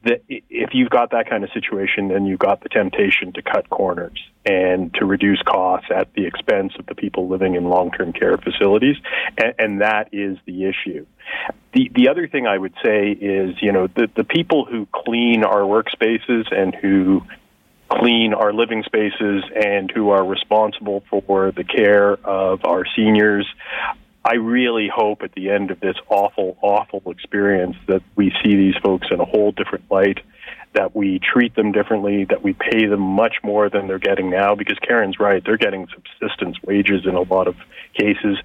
That 0.03 0.21
if 0.27 0.69
you've 0.73 0.91
got 0.91 1.11
that 1.11 1.27
kind 1.27 1.43
of 1.43 1.49
situation, 1.51 2.09
then 2.09 2.27
you've 2.27 2.37
got 2.37 2.61
the 2.61 2.69
temptation 2.69 3.33
to 3.33 3.41
cut 3.41 3.67
corners 3.71 4.23
and 4.45 4.93
to 4.95 5.05
reduce 5.05 5.41
costs 5.41 5.87
at 5.89 6.13
the 6.13 6.27
expense 6.27 6.73
of 6.77 6.85
the 6.85 6.93
people 6.93 7.27
living 7.27 7.55
in 7.55 7.65
long-term 7.65 8.13
care 8.13 8.37
facilities, 8.37 8.97
and, 9.37 9.55
and 9.57 9.81
that 9.81 10.09
is 10.11 10.37
the 10.45 10.65
issue. 10.65 11.07
The 11.73 11.89
the 11.95 12.09
other 12.09 12.27
thing 12.27 12.45
I 12.45 12.55
would 12.55 12.75
say 12.83 13.09
is, 13.09 13.55
you 13.61 13.71
know, 13.71 13.87
the 13.87 14.07
the 14.15 14.23
people 14.23 14.65
who 14.65 14.87
clean 14.93 15.43
our 15.43 15.61
workspaces 15.61 16.55
and 16.55 16.75
who 16.75 17.23
clean 17.89 18.33
our 18.33 18.53
living 18.53 18.83
spaces 18.83 19.43
and 19.55 19.91
who 19.91 20.09
are 20.09 20.25
responsible 20.25 21.03
for 21.09 21.51
the 21.51 21.63
care 21.63 22.13
of 22.13 22.65
our 22.65 22.83
seniors. 22.95 23.47
I 24.23 24.35
really 24.35 24.89
hope 24.93 25.21
at 25.21 25.33
the 25.33 25.51
end 25.51 25.69
of 25.69 25.79
this 25.79 25.95
awful, 26.09 26.57
awful 26.61 27.11
experience 27.11 27.75
that 27.87 28.01
we 28.15 28.33
see 28.43 28.55
these 28.55 28.75
folks 28.81 29.07
in 29.11 29.19
a 29.19 29.25
whole 29.25 29.51
different 29.51 29.85
light, 29.91 30.19
that 30.75 30.95
we 30.95 31.19
treat 31.19 31.55
them 31.55 31.71
differently, 31.71 32.25
that 32.25 32.43
we 32.43 32.53
pay 32.53 32.85
them 32.85 33.01
much 33.01 33.37
more 33.43 33.69
than 33.69 33.87
they're 33.87 33.97
getting 33.97 34.29
now, 34.29 34.55
because 34.55 34.77
Karen's 34.79 35.19
right, 35.19 35.43
they're 35.43 35.57
getting 35.57 35.87
subsistence 35.87 36.57
wages 36.63 37.05
in 37.05 37.15
a 37.15 37.21
lot 37.21 37.47
of 37.47 37.55
cases. 37.93 38.37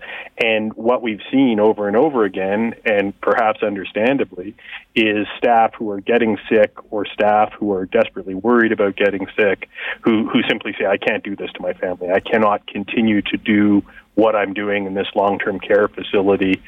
And 0.43 0.73
what 0.75 1.03
we've 1.03 1.21
seen 1.31 1.61
over 1.61 1.89
and 1.89 1.97
over 1.97 2.25
again, 2.25 2.75
and 2.85 3.19
perhaps 3.21 3.63
understandably, 3.63 4.55
is 4.95 5.27
staff 5.39 5.75
who 5.77 5.91
are 5.91 6.01
getting 6.01 6.39
sick 6.49 6.73
or 6.91 7.05
staff 7.05 7.53
who 7.59 7.73
are 7.73 7.85
desperately 7.85 8.35
worried 8.35 8.73
about 8.73 8.97
getting 8.97 9.27
sick, 9.37 9.69
who, 10.03 10.29
who 10.29 10.43
simply 10.49 10.75
say, 10.79 10.87
I 10.87 10.97
can't 10.97 11.23
do 11.23 11.37
this 11.37 11.51
to 11.53 11.63
my 11.63 11.73
family. 11.75 12.11
I 12.11 12.21
cannot 12.21 12.67
continue 12.67 13.23
to 13.23 13.37
do 13.37 13.83
what 14.15 14.37
I'm 14.37 14.55
doing 14.55 14.87
in 14.87 14.95
this 14.95 15.09
long 15.15 15.39
term 15.39 15.59
care 15.59 15.89
facility. 15.89 16.63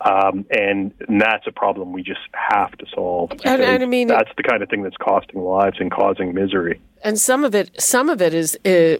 Um, 0.00 0.46
and, 0.50 0.92
and 1.08 1.20
that's 1.20 1.46
a 1.46 1.52
problem 1.52 1.92
we 1.92 2.02
just 2.02 2.20
have 2.32 2.70
to 2.78 2.86
solve. 2.94 3.32
And, 3.44 3.60
and, 3.60 3.82
I 3.82 3.86
mean, 3.86 4.08
that's 4.08 4.30
the 4.36 4.44
kind 4.44 4.62
of 4.62 4.68
thing 4.68 4.82
that's 4.82 4.96
costing 4.96 5.40
lives 5.40 5.78
and 5.80 5.90
causing 5.90 6.34
misery. 6.34 6.80
And 7.02 7.18
some 7.18 7.44
of 7.44 7.54
it, 7.54 7.80
some 7.80 8.08
of 8.08 8.22
it 8.22 8.32
is 8.32 8.56
uh, 8.64 8.96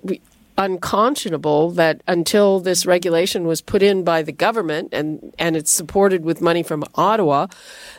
unconscionable 0.58 1.70
that 1.70 2.02
until 2.08 2.58
this 2.58 2.84
regulation 2.84 3.46
was 3.46 3.60
put 3.60 3.80
in 3.80 4.02
by 4.02 4.22
the 4.22 4.32
government 4.32 4.88
and 4.92 5.32
and 5.38 5.56
it's 5.56 5.70
supported 5.70 6.24
with 6.24 6.40
money 6.40 6.64
from 6.64 6.82
Ottawa, 6.96 7.46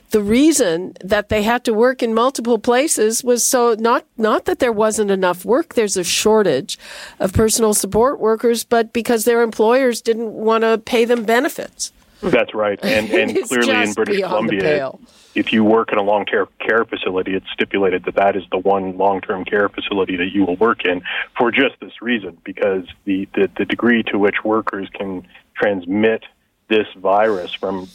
the 0.09 0.21
reason 0.21 0.93
that 1.01 1.29
they 1.29 1.43
had 1.43 1.63
to 1.63 1.73
work 1.73 2.03
in 2.03 2.13
multiple 2.13 2.59
places 2.59 3.23
was 3.23 3.47
so 3.47 3.77
not 3.79 4.05
not 4.17 4.43
that 4.43 4.59
there 4.59 4.73
wasn't 4.73 5.09
enough 5.09 5.45
work 5.45 5.75
there's 5.75 5.95
a 5.95 6.03
shortage 6.03 6.77
of 7.19 7.31
personal 7.31 7.73
support 7.73 8.19
workers 8.19 8.65
but 8.65 8.91
because 8.91 9.23
their 9.23 9.41
employers 9.41 10.01
didn't 10.01 10.33
want 10.33 10.63
to 10.63 10.77
pay 10.77 11.05
them 11.05 11.23
benefits 11.23 11.93
that's 12.31 12.53
right 12.53 12.79
and 12.83 13.09
and 13.11 13.47
clearly 13.47 13.75
in 13.75 13.93
British 13.93 14.21
Columbia 14.21 14.91
if 15.35 15.53
you 15.53 15.63
work 15.63 15.91
in 15.91 15.97
a 15.97 16.01
long 16.01 16.25
term 16.25 16.47
care 16.59 16.85
facility 16.85 17.35
it's 17.35 17.49
stipulated 17.53 18.03
that 18.05 18.15
that 18.15 18.35
is 18.35 18.43
the 18.51 18.57
one 18.57 18.97
long 18.97 19.21
term 19.21 19.45
care 19.45 19.69
facility 19.69 20.15
that 20.17 20.31
you 20.33 20.45
will 20.45 20.57
work 20.57 20.85
in 20.85 21.01
for 21.37 21.51
just 21.51 21.79
this 21.79 22.01
reason 22.01 22.37
because 22.43 22.85
the 23.05 23.27
the, 23.35 23.49
the 23.57 23.65
degree 23.65 24.03
to 24.03 24.17
which 24.17 24.43
workers 24.43 24.87
can 24.93 25.25
transmit 25.55 26.23
this 26.67 26.87
virus 26.95 27.53
from 27.53 27.87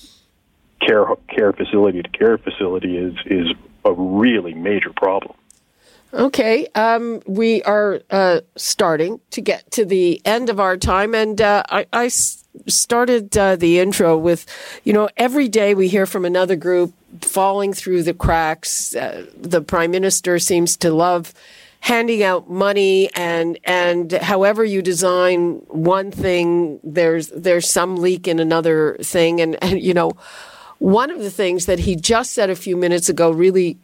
care 0.81 1.07
care 1.29 1.53
facility 1.53 2.03
to 2.03 2.09
care 2.09 2.39
facility 2.39 2.97
is 2.97 3.15
is 3.27 3.49
a 3.85 3.93
really 3.93 4.55
major 4.55 4.93
problem. 4.93 5.35
Okay, 6.14 6.68
um, 6.77 7.20
we 7.27 7.61
are 7.64 8.00
uh, 8.09 8.40
starting 8.55 9.20
to 9.33 9.40
get 9.40 9.68
to 9.72 9.85
the 9.85 10.22
end 10.24 10.48
of 10.48 10.61
our 10.61 10.77
time, 10.77 11.12
and 11.12 11.40
uh, 11.40 11.64
I, 11.68 11.87
I 11.92 12.07
started 12.07 13.37
uh, 13.37 13.57
the 13.57 13.81
intro 13.81 14.16
with, 14.16 14.46
you 14.85 14.92
know, 14.92 15.09
every 15.16 15.48
day 15.48 15.74
we 15.74 15.88
hear 15.88 16.07
from 16.07 16.24
another 16.24 16.55
group 16.55 16.94
falling 17.20 17.72
through 17.72 18.05
the 18.05 18.14
cracks. 18.14 18.94
Uh, 18.94 19.27
the 19.37 19.61
prime 19.61 19.90
minister 19.90 20.38
seems 20.38 20.77
to 20.77 20.92
love 20.92 21.35
handing 21.81 22.22
out 22.22 22.48
money 22.48 23.11
and 23.14 23.59
and 23.64 24.12
however 24.12 24.64
you 24.64 24.81
design 24.81 25.57
one 25.68 26.11
thing 26.11 26.81
there's 26.83 27.29
there's 27.29 27.68
some 27.68 27.96
leak 27.96 28.27
in 28.27 28.40
another 28.40 28.96
thing 29.03 29.38
and, 29.38 29.62
and 29.62 29.83
you 29.83 29.92
know 29.92 30.11
one 30.79 31.11
of 31.11 31.18
the 31.18 31.31
things 31.31 31.66
that 31.66 31.81
he 31.81 31.94
just 31.94 32.33
said 32.33 32.48
a 32.48 32.57
few 32.57 32.74
minutes 32.74 33.11
ago 33.11 33.31
really 33.31 33.77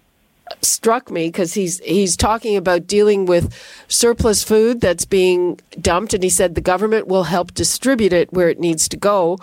struck 0.63 1.11
me 1.11 1.29
because 1.29 1.55
he's 1.55 1.79
he's 1.81 2.17
talking 2.17 2.57
about 2.57 2.87
dealing 2.87 3.27
with 3.27 3.55
surplus 3.89 4.43
food 4.43 4.81
that's 4.81 5.05
being 5.05 5.59
dumped, 5.81 6.15
and 6.15 6.23
he 6.23 6.31
said 6.31 6.55
the 6.55 6.61
government 6.61 7.07
will 7.07 7.25
help 7.25 7.55
distribute 7.55 8.13
it 8.13 8.33
where 8.33 8.49
it 8.49 8.61
needs 8.61 8.89
to 8.89 8.97
go. 8.97 9.39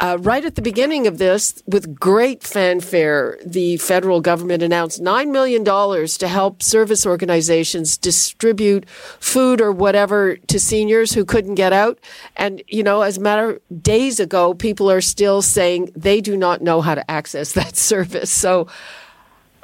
Uh, 0.00 0.16
right 0.20 0.44
at 0.44 0.54
the 0.54 0.62
beginning 0.62 1.08
of 1.08 1.18
this, 1.18 1.60
with 1.66 1.98
great 1.98 2.44
fanfare, 2.44 3.36
the 3.44 3.76
federal 3.78 4.20
government 4.20 4.62
announced 4.62 5.02
$9 5.02 5.32
million 5.32 5.64
to 5.64 6.28
help 6.28 6.62
service 6.62 7.04
organizations 7.04 7.98
distribute 7.98 8.88
food 8.88 9.60
or 9.60 9.72
whatever 9.72 10.36
to 10.36 10.60
seniors 10.60 11.14
who 11.14 11.24
couldn't 11.24 11.56
get 11.56 11.72
out. 11.72 11.98
And, 12.36 12.62
you 12.68 12.84
know, 12.84 13.02
as 13.02 13.18
a 13.18 13.20
matter 13.20 13.50
of 13.50 13.82
days 13.82 14.20
ago, 14.20 14.54
people 14.54 14.88
are 14.88 15.00
still 15.00 15.42
saying 15.42 15.90
they 15.96 16.20
do 16.20 16.36
not 16.36 16.62
know 16.62 16.80
how 16.80 16.94
to 16.94 17.10
access 17.10 17.52
that 17.54 17.76
service. 17.76 18.30
So 18.30 18.68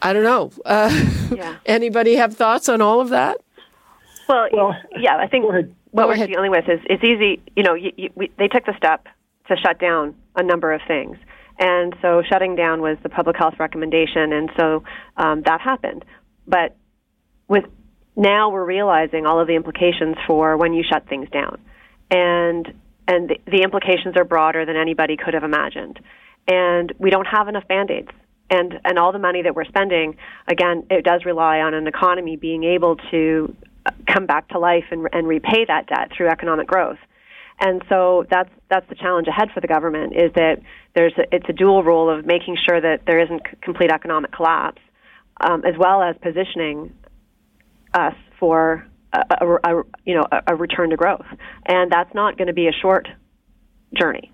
I 0.05 0.13
don't 0.13 0.23
know. 0.23 0.53
Uh, 0.67 0.91
yeah. 1.35 1.57
Anybody 1.67 2.17
have 2.17 2.37
thoughts 2.37 2.69
on 2.69 2.83
all 2.83 3.01
of 3.01 3.09
that? 3.09 3.39
Well, 4.29 4.49
well 4.53 4.77
yeah, 4.99 5.17
I 5.17 5.27
think 5.27 5.47
what 5.47 6.09
we're 6.09 6.13
ahead. 6.13 6.29
dealing 6.29 6.51
with 6.51 6.69
is 6.69 6.81
it's 6.85 7.03
easy. 7.03 7.41
You 7.57 7.63
know, 7.63 7.75
you, 7.75 7.91
you, 7.97 8.11
we, 8.15 8.31
they 8.39 8.49
took 8.49 8.67
the 8.67 8.75
step 8.77 9.07
to 9.49 9.57
shut 9.57 9.81
down 9.81 10.15
a 10.37 10.43
number 10.43 10.73
of 10.73 10.83
things. 10.87 11.17
And 11.59 11.95
so 12.03 12.23
shutting 12.29 12.55
down 12.55 12.83
was 12.83 12.99
the 13.03 13.09
public 13.09 13.37
health 13.37 13.55
recommendation, 13.59 14.33
and 14.33 14.51
so 14.59 14.83
um, 15.17 15.43
that 15.47 15.61
happened. 15.61 16.05
But 16.47 16.77
with 17.49 17.65
now 18.15 18.51
we're 18.51 18.65
realizing 18.65 19.25
all 19.25 19.41
of 19.41 19.47
the 19.47 19.55
implications 19.55 20.17
for 20.27 20.57
when 20.57 20.75
you 20.75 20.83
shut 20.83 21.09
things 21.09 21.31
down, 21.31 21.61
and 22.11 22.75
and 23.09 23.31
the, 23.31 23.37
the 23.47 23.63
implications 23.63 24.17
are 24.17 24.25
broader 24.25 24.67
than 24.67 24.77
anybody 24.77 25.17
could 25.17 25.33
have 25.33 25.45
imagined. 25.45 26.01
And 26.47 26.93
we 26.99 27.11
don't 27.11 27.27
have 27.27 27.49
enough 27.49 27.67
band 27.69 27.91
aids, 27.91 28.11
and 28.51 28.81
and 28.85 28.99
all 28.99 29.13
the 29.13 29.19
money 29.19 29.43
that 29.43 29.55
we're 29.55 29.65
spending, 29.65 30.17
again, 30.49 30.87
it 30.91 31.05
does 31.05 31.25
rely 31.25 31.59
on 31.61 31.75
an 31.75 31.87
economy 31.87 32.37
being 32.37 32.65
able 32.65 32.97
to 33.11 33.55
uh, 33.87 33.91
come 34.13 34.27
back 34.27 34.49
to 34.49 34.59
life 34.59 34.85
and, 34.91 35.09
and 35.13 35.27
repay 35.27 35.65
that 35.67 35.87
debt 35.87 36.11
through 36.17 36.29
economic 36.29 36.67
growth. 36.67 36.99
And 37.61 37.83
so 37.89 38.27
that's 38.31 38.51
that's 38.69 38.89
the 38.89 38.95
challenge 38.95 39.29
ahead 39.29 39.49
for 39.55 39.61
the 39.61 39.69
government 39.69 40.15
is 40.15 40.33
that 40.35 40.57
there's 40.95 41.15
a, 41.17 41.23
it's 41.35 41.49
a 41.49 41.53
dual 41.53 41.85
role 41.85 42.11
of 42.11 42.27
making 42.27 42.57
sure 42.69 42.81
that 42.81 43.03
there 43.07 43.21
isn't 43.21 43.43
complete 43.61 43.91
economic 43.91 44.33
collapse, 44.33 44.83
um, 45.41 45.65
as 45.65 45.75
well 45.79 46.03
as 46.03 46.17
positioning 46.21 46.93
us 47.95 48.15
for 48.41 48.87
a, 49.13 49.23
a, 49.41 49.55
a 49.55 49.83
you 50.05 50.15
know 50.15 50.25
a 50.47 50.55
return 50.57 50.91
to 50.91 50.97
growth. 50.97 51.27
And 51.65 51.91
that's 51.91 52.13
not 52.15 52.37
going 52.37 52.49
to 52.49 52.55
be 52.55 52.67
a 52.67 52.73
short 52.73 53.09
journey. 53.99 54.34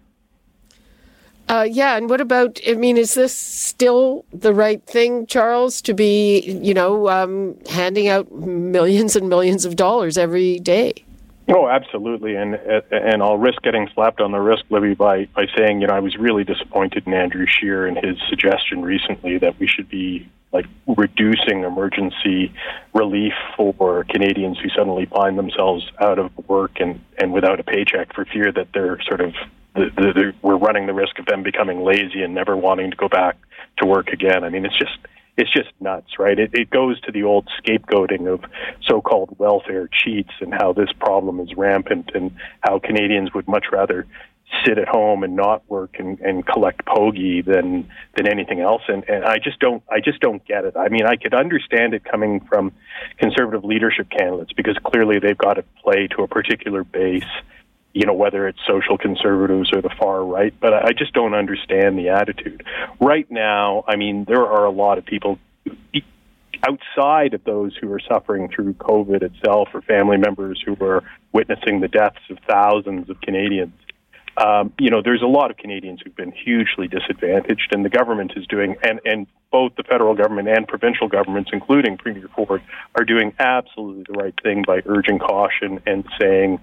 Uh, 1.51 1.65
yeah, 1.65 1.97
and 1.97 2.09
what 2.09 2.21
about? 2.21 2.61
I 2.65 2.75
mean, 2.75 2.97
is 2.97 3.15
this 3.15 3.35
still 3.35 4.25
the 4.33 4.55
right 4.55 4.81
thing, 4.87 5.27
Charles, 5.27 5.83
to 5.83 5.93
be, 5.93 6.43
you 6.43 6.73
know, 6.73 7.09
um, 7.09 7.57
handing 7.69 8.07
out 8.07 8.31
millions 8.31 9.17
and 9.17 9.29
millions 9.29 9.65
of 9.65 9.75
dollars 9.75 10.17
every 10.17 10.61
day? 10.61 10.93
Oh, 11.49 11.67
absolutely, 11.67 12.37
and 12.37 12.55
and 12.93 13.21
I'll 13.21 13.37
risk 13.37 13.63
getting 13.63 13.89
slapped 13.95 14.21
on 14.21 14.31
the 14.31 14.39
wrist, 14.39 14.63
Libby, 14.71 14.95
by 14.95 15.25
by 15.35 15.47
saying, 15.59 15.81
you 15.81 15.89
know, 15.89 15.95
I 15.95 15.99
was 15.99 16.17
really 16.17 16.45
disappointed 16.45 17.09
in 17.09 17.15
Andrew 17.15 17.47
Scheer 17.49 17.85
and 17.85 17.97
his 17.97 18.17
suggestion 18.29 18.83
recently 18.83 19.39
that 19.39 19.59
we 19.59 19.67
should 19.67 19.89
be 19.89 20.29
like 20.53 20.67
reducing 20.87 21.65
emergency 21.65 22.53
relief 22.95 23.33
for 23.57 24.05
Canadians 24.05 24.57
who 24.61 24.69
suddenly 24.69 25.07
find 25.07 25.37
themselves 25.37 25.85
out 26.01 26.21
of 26.21 26.31
work 26.49 26.79
and 26.79 27.01
and 27.19 27.33
without 27.33 27.59
a 27.59 27.65
paycheck 27.65 28.15
for 28.15 28.25
fear 28.25 28.53
that 28.53 28.69
they're 28.73 29.01
sort 29.03 29.21
of 29.21 29.35
the, 29.75 29.91
the, 29.97 30.33
we're 30.43 30.57
running 30.57 30.87
the 30.87 30.95
risk 30.95 31.19
of 31.19 31.27
them 31.27 31.43
becoming 31.43 31.83
lazy 31.83 32.23
and 32.23 32.35
never 32.35 32.57
wanting 32.57 32.91
to 32.91 32.97
go 32.97 33.09
back 33.09 33.37
to 33.79 33.87
work 33.87 34.09
again. 34.09 34.45
I 34.45 34.49
mean, 34.49 34.65
it's 34.65 34.79
just 34.79 34.99
it's 35.37 35.53
just 35.53 35.71
nuts, 35.81 36.19
right? 36.19 36.39
It, 36.39 36.51
it 36.53 36.71
goes 36.71 37.01
to 37.03 37.13
the 37.13 37.23
old 37.23 37.49
scapegoating 37.63 38.33
of 38.33 38.45
so-called 38.87 39.39
welfare 39.39 39.89
cheats 39.89 40.33
and 40.41 40.53
how 40.53 40.73
this 40.73 40.91
problem 40.99 41.41
is 41.41 41.55
rampant 41.57 42.11
and 42.15 42.33
how 42.61 42.79
Canadians 42.79 43.33
would 43.33 43.49
much 43.49 43.67
rather 43.73 44.07
sit 44.67 44.79
at 44.79 44.89
home 44.89 45.23
and 45.23 45.37
not 45.37 45.63
work 45.71 45.97
and, 45.99 46.19
and 46.21 46.45
collect 46.45 46.85
pogie 46.85 47.45
than 47.45 47.89
than 48.17 48.27
anything 48.27 48.61
else 48.61 48.83
and, 48.89 49.09
and 49.09 49.25
I 49.25 49.39
just 49.39 49.61
don't 49.61 49.83
I 49.89 50.01
just 50.01 50.21
don't 50.21 50.45
get 50.45 50.65
it. 50.65 50.77
I 50.77 50.89
mean 50.89 51.07
I 51.07 51.15
could 51.17 51.35
understand 51.35 51.95
it 51.95 52.05
coming 52.05 52.41
from 52.41 52.73
conservative 53.17 53.65
leadership 53.65 54.09
candidates 54.11 54.53
because 54.53 54.77
clearly 54.85 55.21
they've 55.21 55.39
got 55.39 55.55
to 55.55 55.65
play 55.83 56.09
to 56.17 56.25
a 56.25 56.29
particular 56.29 56.83
base 56.83 57.23
you 57.93 58.07
know, 58.07 58.15
whether 58.15 58.47
it's 58.47 58.59
social 58.67 58.97
conservatives 58.97 59.71
or 59.73 59.83
the 59.83 59.91
far 59.99 60.25
right, 60.25 60.55
but 60.61 60.73
I 60.73 60.93
just 60.93 61.13
don't 61.13 61.35
understand 61.35 61.99
the 61.99 62.11
attitude. 62.11 62.65
Right 63.01 63.29
now, 63.31 63.85
I 63.89 63.97
mean, 63.97 64.25
there 64.27 64.47
are 64.47 64.65
a 64.65 64.71
lot 64.71 64.99
of 64.99 65.05
people 65.05 65.39
outside 66.67 67.35
of 67.35 67.43
those 67.45 67.77
who 67.81 67.93
are 67.93 68.01
suffering 68.01 68.49
through 68.49 68.75
COVID 68.75 69.23
itself 69.23 69.69
or 69.75 69.83
family 69.83 70.19
members 70.19 70.63
who 70.65 70.77
are 70.85 71.03
witnessing 71.33 71.81
the 71.81 71.89
deaths 71.89 72.21
of 72.31 72.39
thousands 72.49 73.11
of 73.11 73.21
Canadians. 73.21 73.73
Um, 74.37 74.73
you 74.79 74.91
know, 74.91 75.03
there's 75.03 75.23
a 75.23 75.27
lot 75.27 75.51
of 75.51 75.57
Canadians 75.57 76.01
who've 76.03 76.15
been 76.15 76.33
hugely 76.33 76.87
disadvantaged, 76.87 77.73
and 77.73 77.85
the 77.85 77.91
government 77.91 78.33
is 78.37 78.47
doing, 78.47 78.77
and, 78.83 79.01
and 79.05 79.27
both 79.51 79.75
the 79.77 79.83
federal 79.83 80.15
government 80.15 80.49
and 80.49 80.67
provincial 80.67 81.09
governments, 81.09 81.51
including 81.53 81.99
Premier 81.99 82.29
Ford, 82.35 82.63
are 82.95 83.05
doing 83.05 83.35
absolutely 83.39 84.05
the 84.09 84.19
right 84.19 84.35
thing 84.43 84.63
by 84.67 84.83
urging 84.87 85.19
caution 85.19 85.81
and 85.87 86.05
saying, 86.21 86.61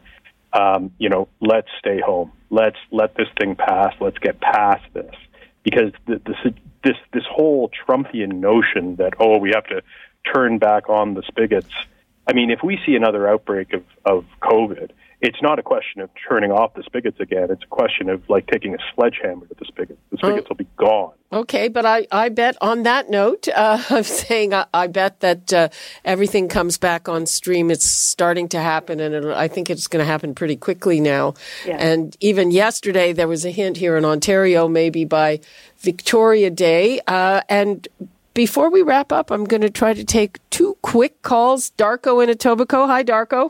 um, 0.58 0.92
you 0.98 1.10
know, 1.10 1.28
let's 1.40 1.68
stay 1.80 2.00
home. 2.00 2.32
Let's 2.50 2.78
let 2.92 3.16
this 3.16 3.28
thing 3.40 3.56
pass. 3.56 3.94
Let's 4.00 4.18
get 4.18 4.40
past 4.40 4.84
this 4.94 5.14
because 5.64 5.92
the, 6.06 6.22
this 6.26 6.54
this 6.84 6.96
this 7.14 7.24
whole 7.30 7.70
Trumpian 7.88 8.36
notion 8.40 8.96
that 8.96 9.14
oh 9.20 9.38
we 9.38 9.52
have 9.54 9.66
to 9.66 9.82
turn 10.34 10.58
back 10.58 10.90
on 10.90 11.14
the 11.14 11.24
spigots. 11.28 11.74
I 12.28 12.34
mean, 12.34 12.52
if 12.52 12.60
we 12.64 12.80
see 12.86 12.96
another 12.96 13.28
outbreak 13.28 13.74
of 13.74 13.84
of 14.06 14.26
COVID, 14.42 14.92
it's 15.20 15.42
not 15.42 15.58
a 15.58 15.64
question 15.64 16.02
of 16.02 16.12
turning 16.30 16.52
off 16.52 16.76
the 16.76 16.84
spigots 16.84 17.20
again. 17.20 17.48
It's 17.50 17.64
a 17.64 17.68
question 17.68 18.10
of 18.10 18.22
like 18.30 18.46
taking 18.48 18.76
a 18.76 18.78
sledgehammer 18.94 19.48
to 19.48 19.56
the 19.56 19.66
spigots. 19.66 20.00
The 20.12 20.18
spigots 20.18 20.46
oh. 20.46 20.50
will 20.50 20.58
be 20.58 20.68
gone. 20.78 21.14
Okay, 21.34 21.68
but 21.70 21.86
I, 21.86 22.08
I 22.12 22.30
bet 22.30 22.56
on 22.62 22.84
that 22.84 23.10
note 23.10 23.48
uh, 23.48 23.82
of 23.90 24.06
saying 24.06 24.54
I, 24.54 24.66
I 24.74 24.86
bet 24.86 25.20
that 25.22 25.52
uh, 25.52 25.70
everything 26.06 26.48
comes 26.48 26.78
back 26.78 27.10
on 27.10 27.26
stream. 27.26 27.72
It's 27.72 27.86
starting 27.86 28.48
to 28.50 28.60
happen, 28.60 29.00
and 29.00 29.16
it, 29.16 29.26
I 29.26 29.48
think 29.48 29.72
it's 29.72 29.88
going 29.88 30.04
to 30.04 30.10
happen 30.10 30.36
pretty 30.36 30.56
quickly 30.56 31.00
now. 31.00 31.34
Yeah. 31.66 31.78
And 31.78 32.16
even 32.20 32.52
yesterday, 32.52 33.12
there 33.12 33.28
was 33.28 33.44
a 33.44 33.52
hint 33.52 33.78
here 33.78 33.98
in 33.98 34.06
Ontario, 34.06 34.68
maybe 34.68 35.04
by 35.04 35.40
Victoria 35.80 36.52
Day. 36.52 37.02
Uh, 37.08 37.42
and 37.50 37.88
before 38.38 38.70
we 38.70 38.84
wrap 38.84 39.12
up, 39.12 39.32
I'm 39.32 39.46
going 39.46 39.62
to 39.62 39.70
try 39.72 39.96
to 39.96 40.04
take 40.04 40.38
two 40.52 40.78
quick 40.84 41.24
calls. 41.24 41.72
Darko 41.72 42.24
in 42.24 42.30
Etobicoke. 42.30 42.86
Hi, 42.86 43.04
Darko. 43.04 43.50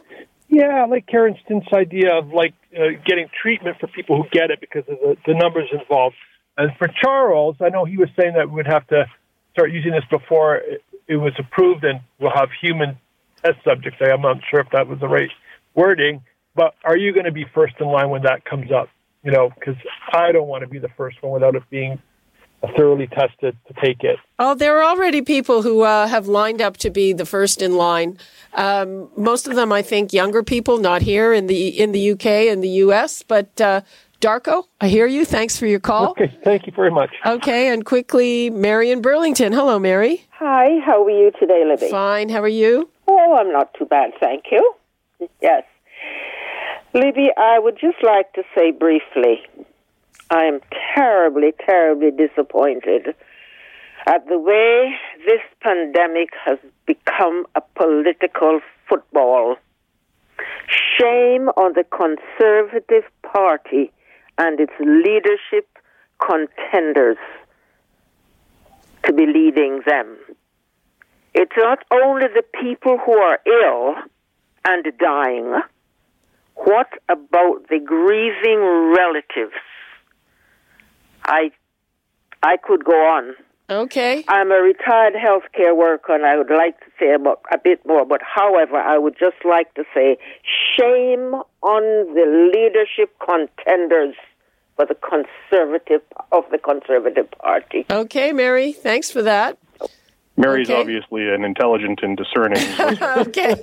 Yeah, 0.50 0.84
I 0.84 0.86
like 0.86 1.08
Karen 1.08 1.36
Stintz 1.46 1.72
idea 1.74 2.16
of 2.16 2.30
like 2.30 2.54
uh, 2.76 3.00
getting 3.06 3.30
treatment 3.42 3.78
for 3.80 3.88
people 3.88 4.22
who 4.22 4.30
get 4.30 4.50
it 4.50 4.62
because 4.62 4.84
of 4.88 4.98
the, 5.00 5.18
the 5.26 5.34
numbers 5.34 5.70
involved. 5.72 6.16
And 6.58 6.72
for 6.78 6.88
Charles, 6.88 7.58
I 7.60 7.70
know 7.70 7.86
he 7.86 7.98
was 7.98 8.10
saying 8.20 8.34
that 8.36 8.50
we'd 8.50 8.68
have 8.68 8.88
to 8.88 9.06
start 9.52 9.72
using 9.72 9.92
this 9.92 10.06
before 10.10 10.58
it, 10.58 10.84
it 11.08 11.18
was 11.18 11.34
approved, 11.38 11.84
and 11.84 12.00
we'll 12.20 12.32
have 12.34 12.50
human 12.62 12.98
test 13.44 13.58
subjects. 13.64 14.00
I'm 14.02 14.22
not 14.22 14.38
sure 14.50 14.60
if 14.60 14.70
that 14.72 14.88
was 14.88 15.00
the 15.00 15.08
right 15.08 15.30
wording, 15.76 16.22
but 16.56 16.76
are 16.84 16.98
you 16.98 17.14
going 17.14 17.26
to 17.26 17.32
be 17.32 17.46
first 17.54 17.76
in 17.80 17.88
line 17.88 18.10
when 18.10 18.24
that 18.24 18.46
comes 18.46 18.72
up? 18.72 18.90
You 19.24 19.32
know, 19.32 19.50
because 19.50 19.76
I 20.14 20.32
don't 20.32 20.48
want 20.48 20.62
to 20.62 20.68
be 20.68 20.80
the 20.80 20.90
first 20.96 21.22
one 21.22 21.34
without 21.34 21.56
it 21.56 21.64
being 21.70 22.02
thoroughly 22.76 23.08
tested 23.08 23.56
to 23.68 23.74
take 23.82 24.04
it. 24.04 24.18
Oh, 24.40 24.56
there 24.56 24.78
are 24.78 24.84
already 24.84 25.22
people 25.22 25.62
who 25.62 25.82
uh, 25.82 26.08
have 26.08 26.28
lined 26.28 26.62
up 26.62 26.78
to 26.78 26.90
be 26.90 27.14
the 27.14 27.26
first 27.26 27.62
in 27.62 27.76
line. 27.76 28.18
Um, 28.54 29.10
most 29.16 29.48
of 29.48 29.56
them, 29.56 29.72
I 29.72 29.82
think, 29.82 30.14
younger 30.14 30.44
people, 30.44 30.78
not 30.78 31.02
here 31.02 31.34
in 31.34 31.48
the 31.48 31.68
in 31.68 31.92
the 31.92 32.12
UK 32.12 32.26
and 32.26 32.64
the 32.64 32.70
US. 32.86 33.24
But 33.24 33.60
uh, 33.62 33.82
Darko, 34.22 34.64
I 34.82 34.88
hear 34.88 35.06
you. 35.06 35.26
Thanks 35.26 35.58
for 35.58 35.68
your 35.68 35.80
call. 35.80 36.12
Okay, 36.12 36.36
thank 36.44 36.66
you 36.66 36.74
very 36.76 36.92
much. 36.92 37.12
Okay, 37.26 37.72
and 37.72 37.86
quickly, 37.86 38.50
Mary 38.50 38.92
in 38.92 39.02
Burlington. 39.02 39.54
Hello, 39.54 39.78
Mary. 39.78 40.26
Hi, 40.32 40.80
how 40.84 41.04
are 41.04 41.10
you 41.10 41.32
today, 41.40 41.64
Libby? 41.66 41.90
Fine. 41.90 42.30
How 42.30 42.42
are 42.42 42.48
you? 42.48 42.90
Oh, 43.08 43.38
I'm 43.40 43.52
not 43.52 43.74
too 43.76 43.86
bad, 43.86 44.12
thank 44.20 44.46
you. 44.52 44.74
Yes. 45.42 45.64
Libby, 46.94 47.30
I 47.38 47.60
would 47.60 47.78
just 47.80 48.04
like 48.04 48.34
to 48.34 48.44
say 48.56 48.72
briefly 48.72 49.42
I 50.30 50.44
am 50.44 50.60
terribly, 50.94 51.54
terribly 51.66 52.12
disappointed 52.12 53.16
at 54.06 54.28
the 54.28 54.38
way 54.38 54.94
this 55.26 55.42
pandemic 55.62 56.30
has 56.44 56.58
become 56.86 57.46
a 57.56 57.62
political 57.76 58.60
football. 58.90 59.56
Shame 60.98 61.50
on 61.50 61.74
the 61.74 61.86
Conservative 61.86 63.04
Party 63.22 63.92
and 64.38 64.60
its 64.60 64.74
leadership 64.80 65.68
contenders 66.20 67.18
to 69.04 69.14
be 69.14 69.26
leading 69.26 69.82
them. 69.86 70.18
It's 71.34 71.56
not 71.56 71.80
only 71.92 72.28
the 72.28 72.44
people 72.62 72.98
who 72.98 73.14
are 73.14 73.40
ill 73.46 73.96
and 74.66 74.86
dying. 75.00 75.62
What 76.56 76.90
about 77.08 77.68
the 77.70 77.80
grieving 77.80 78.60
relatives 78.98 79.56
I 81.28 81.52
I 82.42 82.58
could 82.58 82.84
go 82.84 82.94
on 82.94 83.36
Okay. 83.70 84.24
I'm 84.30 84.52
a 84.52 84.62
retired 84.62 85.14
healthcare 85.14 85.76
worker, 85.76 86.16
and 86.16 86.26
I 86.26 86.38
would 86.38 86.50
like 86.50 86.80
to 86.80 86.86
say 86.98 87.14
about 87.14 87.42
a 87.52 87.58
bit 87.58 87.86
more. 87.86 88.06
But 88.06 88.22
however, 88.24 88.78
I 88.78 88.98
would 88.98 89.16
just 89.20 89.44
like 89.44 89.74
to 89.74 89.84
say, 89.94 90.18
shame 90.78 91.36
on 91.62 91.84
the 92.14 92.52
leadership 92.54 93.14
contenders 93.20 94.16
for 94.78 94.86
the 94.86 94.96
conservative 94.96 96.02
of 96.32 96.46
the 96.50 96.58
Conservative 96.58 97.30
Party. 97.32 97.86
Okay, 97.90 98.32
Mary. 98.32 98.72
Thanks 98.72 99.12
for 99.12 99.24
that. 99.24 99.58
Mary's 100.38 100.70
Okay. 100.70 100.80
obviously 100.80 101.28
an 101.28 101.44
intelligent 101.44 102.00
and 102.04 102.16
discerning. 102.16 102.60
okay. 103.02 103.54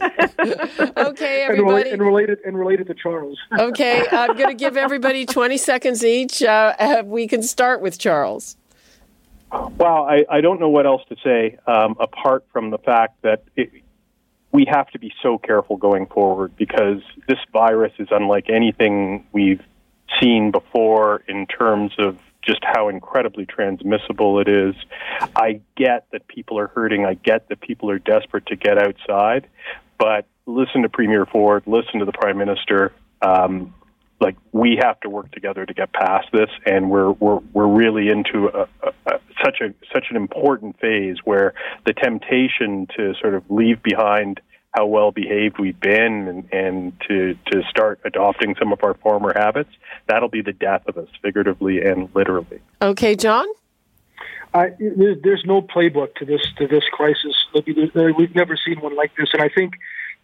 okay, 0.97 1.47
And, 1.47 1.59
rela- 1.59 1.81
everybody. 1.81 1.91
and 1.91 2.03
related 2.03 2.39
and 2.45 2.59
related 2.59 2.87
to 2.89 2.95
Charles. 2.95 3.39
Okay, 3.59 4.05
I'm 4.11 4.37
going 4.37 4.49
to 4.49 4.55
give 4.55 4.77
everybody 4.77 5.25
20 5.25 5.57
seconds 5.57 6.05
each. 6.05 6.43
Uh, 6.43 6.75
uh, 6.79 7.03
we 7.07 7.29
can 7.29 7.43
start 7.43 7.81
with 7.81 7.99
Charles. 7.99 8.57
Well, 9.53 10.03
I, 10.05 10.25
I 10.29 10.41
don't 10.41 10.59
know 10.59 10.69
what 10.69 10.85
else 10.85 11.03
to 11.09 11.17
say 11.23 11.59
um, 11.69 11.97
apart 12.01 12.45
from 12.53 12.71
the 12.71 12.79
fact 12.79 13.23
that 13.23 13.45
it, 13.55 13.71
we 14.51 14.65
have 14.69 14.89
to 14.91 14.99
be 14.99 15.13
so 15.23 15.39
careful 15.39 15.77
going 15.77 16.07
forward 16.07 16.57
because 16.57 17.03
this 17.29 17.39
virus 17.53 17.93
is 18.01 18.09
unlike 18.11 18.51
anything 18.51 19.25
we've 19.33 19.63
seen 20.21 20.51
before 20.51 21.23
in 21.29 21.47
terms 21.47 21.93
of 21.99 22.19
just 22.47 22.61
how 22.63 22.89
incredibly 22.89 23.47
transmissible 23.47 24.41
it 24.41 24.49
is. 24.49 24.75
I 25.37 25.61
get 25.77 26.07
that 26.13 26.27
people 26.29 26.59
are 26.59 26.69
hurting. 26.69 27.05
I 27.05 27.15
get 27.15 27.49
that 27.49 27.61
people 27.61 27.91
are 27.91 27.99
desperate 27.99 28.47
to 28.47 28.57
get 28.57 28.79
outside, 28.79 29.49
but 29.99 30.27
listen 30.47 30.83
to 30.83 30.89
Premier 30.89 31.27
Ford, 31.27 31.65
listen 31.67 32.01
to 32.01 32.05
the 32.05 32.13
Prime 32.13 32.39
Minister. 32.39 32.93
Um, 33.23 33.75
like 34.21 34.37
we 34.53 34.79
have 34.81 34.99
to 35.01 35.11
work 35.11 35.31
together 35.33 35.67
to 35.67 35.75
get 35.75 35.93
past 35.93 36.29
this, 36.33 36.49
and 36.65 36.91
we're 36.91 37.13
we're 37.13 37.41
we're 37.53 37.67
really 37.67 38.09
into 38.09 38.49
a, 38.49 38.69
a, 38.83 38.93
a, 39.07 39.21
such 39.45 39.61
a 39.61 39.75
such 39.93 40.07
an 40.11 40.17
important 40.17 40.79
phase 40.81 41.17
where 41.25 41.53
the 41.85 41.93
temptation 41.93 42.87
to 42.97 43.15
sort 43.21 43.35
of 43.35 43.43
leave 43.51 43.83
behind 43.83 44.41
how 44.75 44.87
well 44.87 45.13
behaved 45.13 45.59
we've 45.59 45.79
been 45.79 46.27
and, 46.29 46.53
and 46.53 46.93
to 47.09 47.37
to 47.53 47.63
start 47.71 48.01
adopting 48.05 48.57
some 48.59 48.73
of 48.73 48.83
our 48.83 48.95
former 48.95 49.33
habits 49.35 49.71
that'll 50.09 50.29
be 50.29 50.43
the 50.43 50.53
death 50.53 50.83
of 50.89 50.99
us 50.99 51.09
figuratively 51.23 51.81
and 51.81 52.09
literally 52.15 52.59
Okay, 52.83 53.15
John? 53.15 53.47
I, 54.53 54.71
there- 54.79 55.15
there's 55.15 55.45
no 55.47 55.63
playbook 55.63 56.15
to 56.17 56.25
this 56.25 56.43
to 56.59 56.67
this 56.67 56.85
crisis. 56.93 57.35
Libby. 57.55 57.73
There- 57.73 57.91
there- 57.95 58.13
We've 58.15 58.35
never 58.35 58.57
seen 58.57 58.81
one 58.81 58.95
like 58.97 59.13
this, 59.17 59.29
and 59.33 59.43
I 59.43 59.49
think 59.49 59.75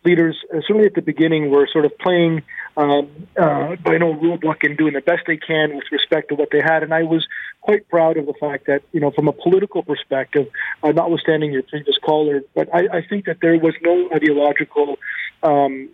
leaders, 0.04 0.36
uh, 0.52 0.60
certainly 0.66 0.86
at 0.86 0.94
the 0.94 1.02
beginning, 1.02 1.50
were 1.50 1.68
sort 1.72 1.84
of 1.84 1.96
playing 1.98 2.42
um, 2.76 3.08
uh, 3.36 3.76
by 3.76 3.98
no 3.98 4.12
rule 4.12 4.38
book 4.38 4.64
and 4.64 4.76
doing 4.76 4.94
the 4.94 5.00
best 5.00 5.22
they 5.26 5.36
can 5.36 5.74
with 5.76 5.84
respect 5.92 6.28
to 6.30 6.34
what 6.34 6.48
they 6.50 6.60
had. 6.60 6.82
And 6.82 6.94
I 6.94 7.02
was 7.02 7.26
quite 7.60 7.88
proud 7.88 8.16
of 8.16 8.26
the 8.26 8.34
fact 8.40 8.66
that, 8.66 8.82
you 8.92 9.00
know, 9.00 9.10
from 9.10 9.28
a 9.28 9.32
political 9.32 9.82
perspective, 9.82 10.48
uh, 10.82 10.92
notwithstanding 10.92 11.52
your 11.52 11.62
previous 11.62 11.98
caller, 11.98 12.42
but 12.54 12.74
I, 12.74 12.98
I 12.98 13.06
think 13.06 13.26
that 13.26 13.38
there 13.40 13.58
was 13.58 13.74
no 13.82 14.08
ideological. 14.14 14.96
Um, 15.42 15.90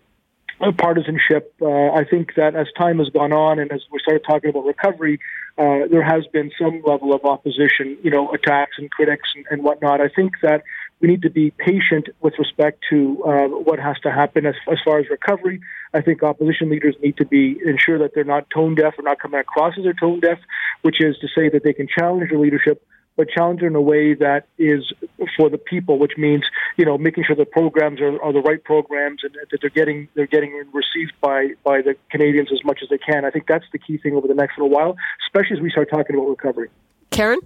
uh, 0.58 0.72
partisanship. 0.72 1.52
Uh, 1.60 1.90
I 1.90 2.04
think 2.04 2.34
that 2.36 2.54
as 2.54 2.66
time 2.78 2.98
has 2.98 3.10
gone 3.10 3.32
on 3.32 3.58
and 3.58 3.70
as 3.70 3.82
we 3.92 3.98
started 3.98 4.24
talking 4.26 4.48
about 4.48 4.64
recovery, 4.64 5.20
uh, 5.58 5.86
there 5.90 6.02
has 6.02 6.26
been 6.32 6.50
some 6.58 6.82
level 6.84 7.14
of 7.14 7.24
opposition, 7.24 7.98
you 8.02 8.10
know, 8.10 8.30
attacks 8.30 8.76
and 8.78 8.90
critics 8.90 9.28
and, 9.34 9.44
and 9.50 9.62
whatnot. 9.62 10.00
I 10.00 10.08
think 10.08 10.32
that 10.40 10.62
we 11.00 11.08
need 11.08 11.22
to 11.22 11.30
be 11.30 11.50
patient 11.50 12.08
with 12.20 12.34
respect 12.38 12.84
to 12.90 13.22
uh, 13.24 13.48
what 13.48 13.78
has 13.78 13.96
to 14.02 14.10
happen 14.10 14.46
as, 14.46 14.54
as 14.70 14.78
far 14.84 14.98
as 14.98 15.08
recovery. 15.10 15.60
I 15.92 16.00
think 16.00 16.22
opposition 16.22 16.70
leaders 16.70 16.96
need 17.02 17.16
to 17.18 17.26
be 17.26 17.58
ensure 17.64 17.98
that 17.98 18.12
they're 18.14 18.24
not 18.24 18.48
tone 18.50 18.74
deaf 18.74 18.94
or 18.98 19.02
not 19.02 19.20
coming 19.20 19.40
across 19.40 19.74
as 19.76 19.84
they're 19.84 19.92
tone 19.92 20.20
deaf, 20.20 20.38
which 20.82 21.00
is 21.00 21.16
to 21.18 21.28
say 21.28 21.48
that 21.50 21.62
they 21.64 21.72
can 21.72 21.86
challenge 21.86 22.30
the 22.30 22.38
leadership 22.38 22.82
but 23.16 23.28
challenge 23.30 23.62
in 23.62 23.74
a 23.74 23.80
way 23.80 24.14
that 24.14 24.46
is 24.58 24.92
for 25.36 25.48
the 25.48 25.58
people, 25.58 25.98
which 25.98 26.12
means 26.16 26.44
you 26.76 26.84
know 26.84 26.98
making 26.98 27.24
sure 27.24 27.34
the 27.34 27.46
programs 27.46 28.00
are, 28.00 28.22
are 28.22 28.32
the 28.32 28.40
right 28.40 28.62
programs 28.62 29.22
and 29.24 29.34
that 29.50 29.58
they're 29.60 29.70
getting 29.70 30.08
they're 30.14 30.26
getting 30.26 30.52
received 30.72 31.12
by 31.20 31.48
by 31.64 31.80
the 31.80 31.96
Canadians 32.10 32.50
as 32.52 32.62
much 32.64 32.80
as 32.82 32.88
they 32.88 32.98
can. 32.98 33.24
I 33.24 33.30
think 33.30 33.46
that's 33.46 33.64
the 33.72 33.78
key 33.78 33.98
thing 33.98 34.14
over 34.14 34.28
the 34.28 34.34
next 34.34 34.58
little 34.58 34.70
while, 34.70 34.96
especially 35.26 35.56
as 35.56 35.62
we 35.62 35.70
start 35.70 35.88
talking 35.90 36.14
about 36.14 36.28
recovery. 36.28 36.68
Karen? 37.10 37.40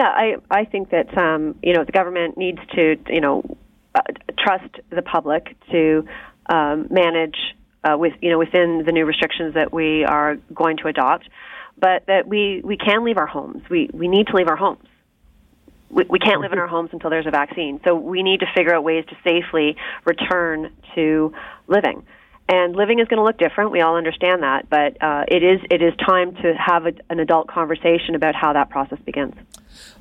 Yeah, 0.00 0.08
I 0.08 0.36
I 0.50 0.64
think 0.64 0.88
that 0.92 1.16
um, 1.18 1.56
you 1.62 1.74
know 1.74 1.84
the 1.84 1.92
government 1.92 2.38
needs 2.38 2.58
to 2.74 2.96
you 3.10 3.20
know 3.20 3.42
uh, 3.94 4.00
trust 4.38 4.76
the 4.88 5.02
public 5.02 5.54
to 5.72 6.06
um, 6.46 6.86
manage 6.90 7.36
uh, 7.84 7.98
with 7.98 8.14
you 8.22 8.30
know 8.30 8.38
within 8.38 8.82
the 8.86 8.92
new 8.92 9.04
restrictions 9.04 9.52
that 9.52 9.74
we 9.74 10.06
are 10.06 10.36
going 10.54 10.78
to 10.78 10.88
adopt, 10.88 11.28
but 11.78 12.06
that 12.06 12.26
we 12.26 12.62
we 12.64 12.78
can 12.78 13.04
leave 13.04 13.18
our 13.18 13.26
homes. 13.26 13.62
We 13.68 13.90
we 13.92 14.08
need 14.08 14.28
to 14.28 14.36
leave 14.36 14.48
our 14.48 14.56
homes. 14.56 14.88
We, 15.90 16.04
we 16.08 16.18
can't 16.18 16.40
live 16.40 16.54
in 16.54 16.58
our 16.58 16.68
homes 16.68 16.88
until 16.94 17.10
there's 17.10 17.26
a 17.26 17.30
vaccine. 17.30 17.78
So 17.84 17.94
we 17.94 18.22
need 18.22 18.40
to 18.40 18.46
figure 18.56 18.74
out 18.74 18.82
ways 18.82 19.04
to 19.10 19.16
safely 19.22 19.76
return 20.06 20.72
to 20.94 21.34
living. 21.66 22.06
And 22.52 22.74
living 22.74 22.98
is 22.98 23.06
going 23.06 23.18
to 23.18 23.24
look 23.24 23.38
different. 23.38 23.70
We 23.70 23.80
all 23.80 23.96
understand 23.96 24.42
that, 24.42 24.68
but 24.68 25.00
uh, 25.00 25.24
it 25.28 25.44
is 25.44 25.60
it 25.70 25.80
is 25.82 25.94
time 26.04 26.34
to 26.42 26.52
have 26.54 26.84
a, 26.84 26.92
an 27.08 27.20
adult 27.20 27.46
conversation 27.46 28.16
about 28.16 28.34
how 28.34 28.52
that 28.54 28.70
process 28.70 28.98
begins. 29.06 29.34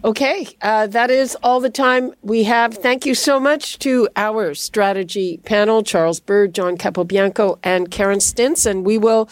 Okay, 0.03 0.47
uh, 0.63 0.87
that 0.87 1.11
is 1.11 1.37
all 1.43 1.59
the 1.59 1.69
time 1.69 2.11
we 2.23 2.45
have. 2.45 2.73
Thank 2.73 3.05
you 3.05 3.13
so 3.13 3.39
much 3.39 3.77
to 3.79 4.09
our 4.15 4.55
strategy 4.55 5.39
panel, 5.45 5.83
Charles 5.83 6.19
Bird, 6.19 6.55
John 6.55 6.75
Capobianco, 6.75 7.59
and 7.63 7.91
Karen 7.91 8.17
Stintz, 8.17 8.65
and 8.65 8.83
we 8.83 8.97
will 8.97 9.29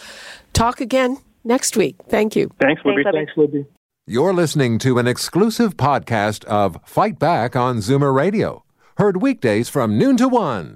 talk 0.53 0.80
again 0.80 1.17
next 1.43 1.75
week. 1.75 1.95
Thank 2.10 2.36
you. 2.36 2.51
thanks 2.60 2.84
libby 2.86 3.03
Libby. 3.03 3.17
Thanks, 3.17 3.32
Libby. 3.36 3.65
You're 4.06 4.34
listening 4.34 4.77
to 4.80 4.99
an 4.99 5.08
exclusive 5.08 5.75
podcast 5.75 6.45
of 6.45 6.77
Fight 6.86 7.17
Back 7.17 7.56
on 7.56 7.77
Zoomer 7.77 8.13
Radio, 8.13 8.63
heard 8.97 9.23
weekdays 9.23 9.69
from 9.69 9.97
noon 9.97 10.17
to 10.17 10.30
one. 10.30 10.75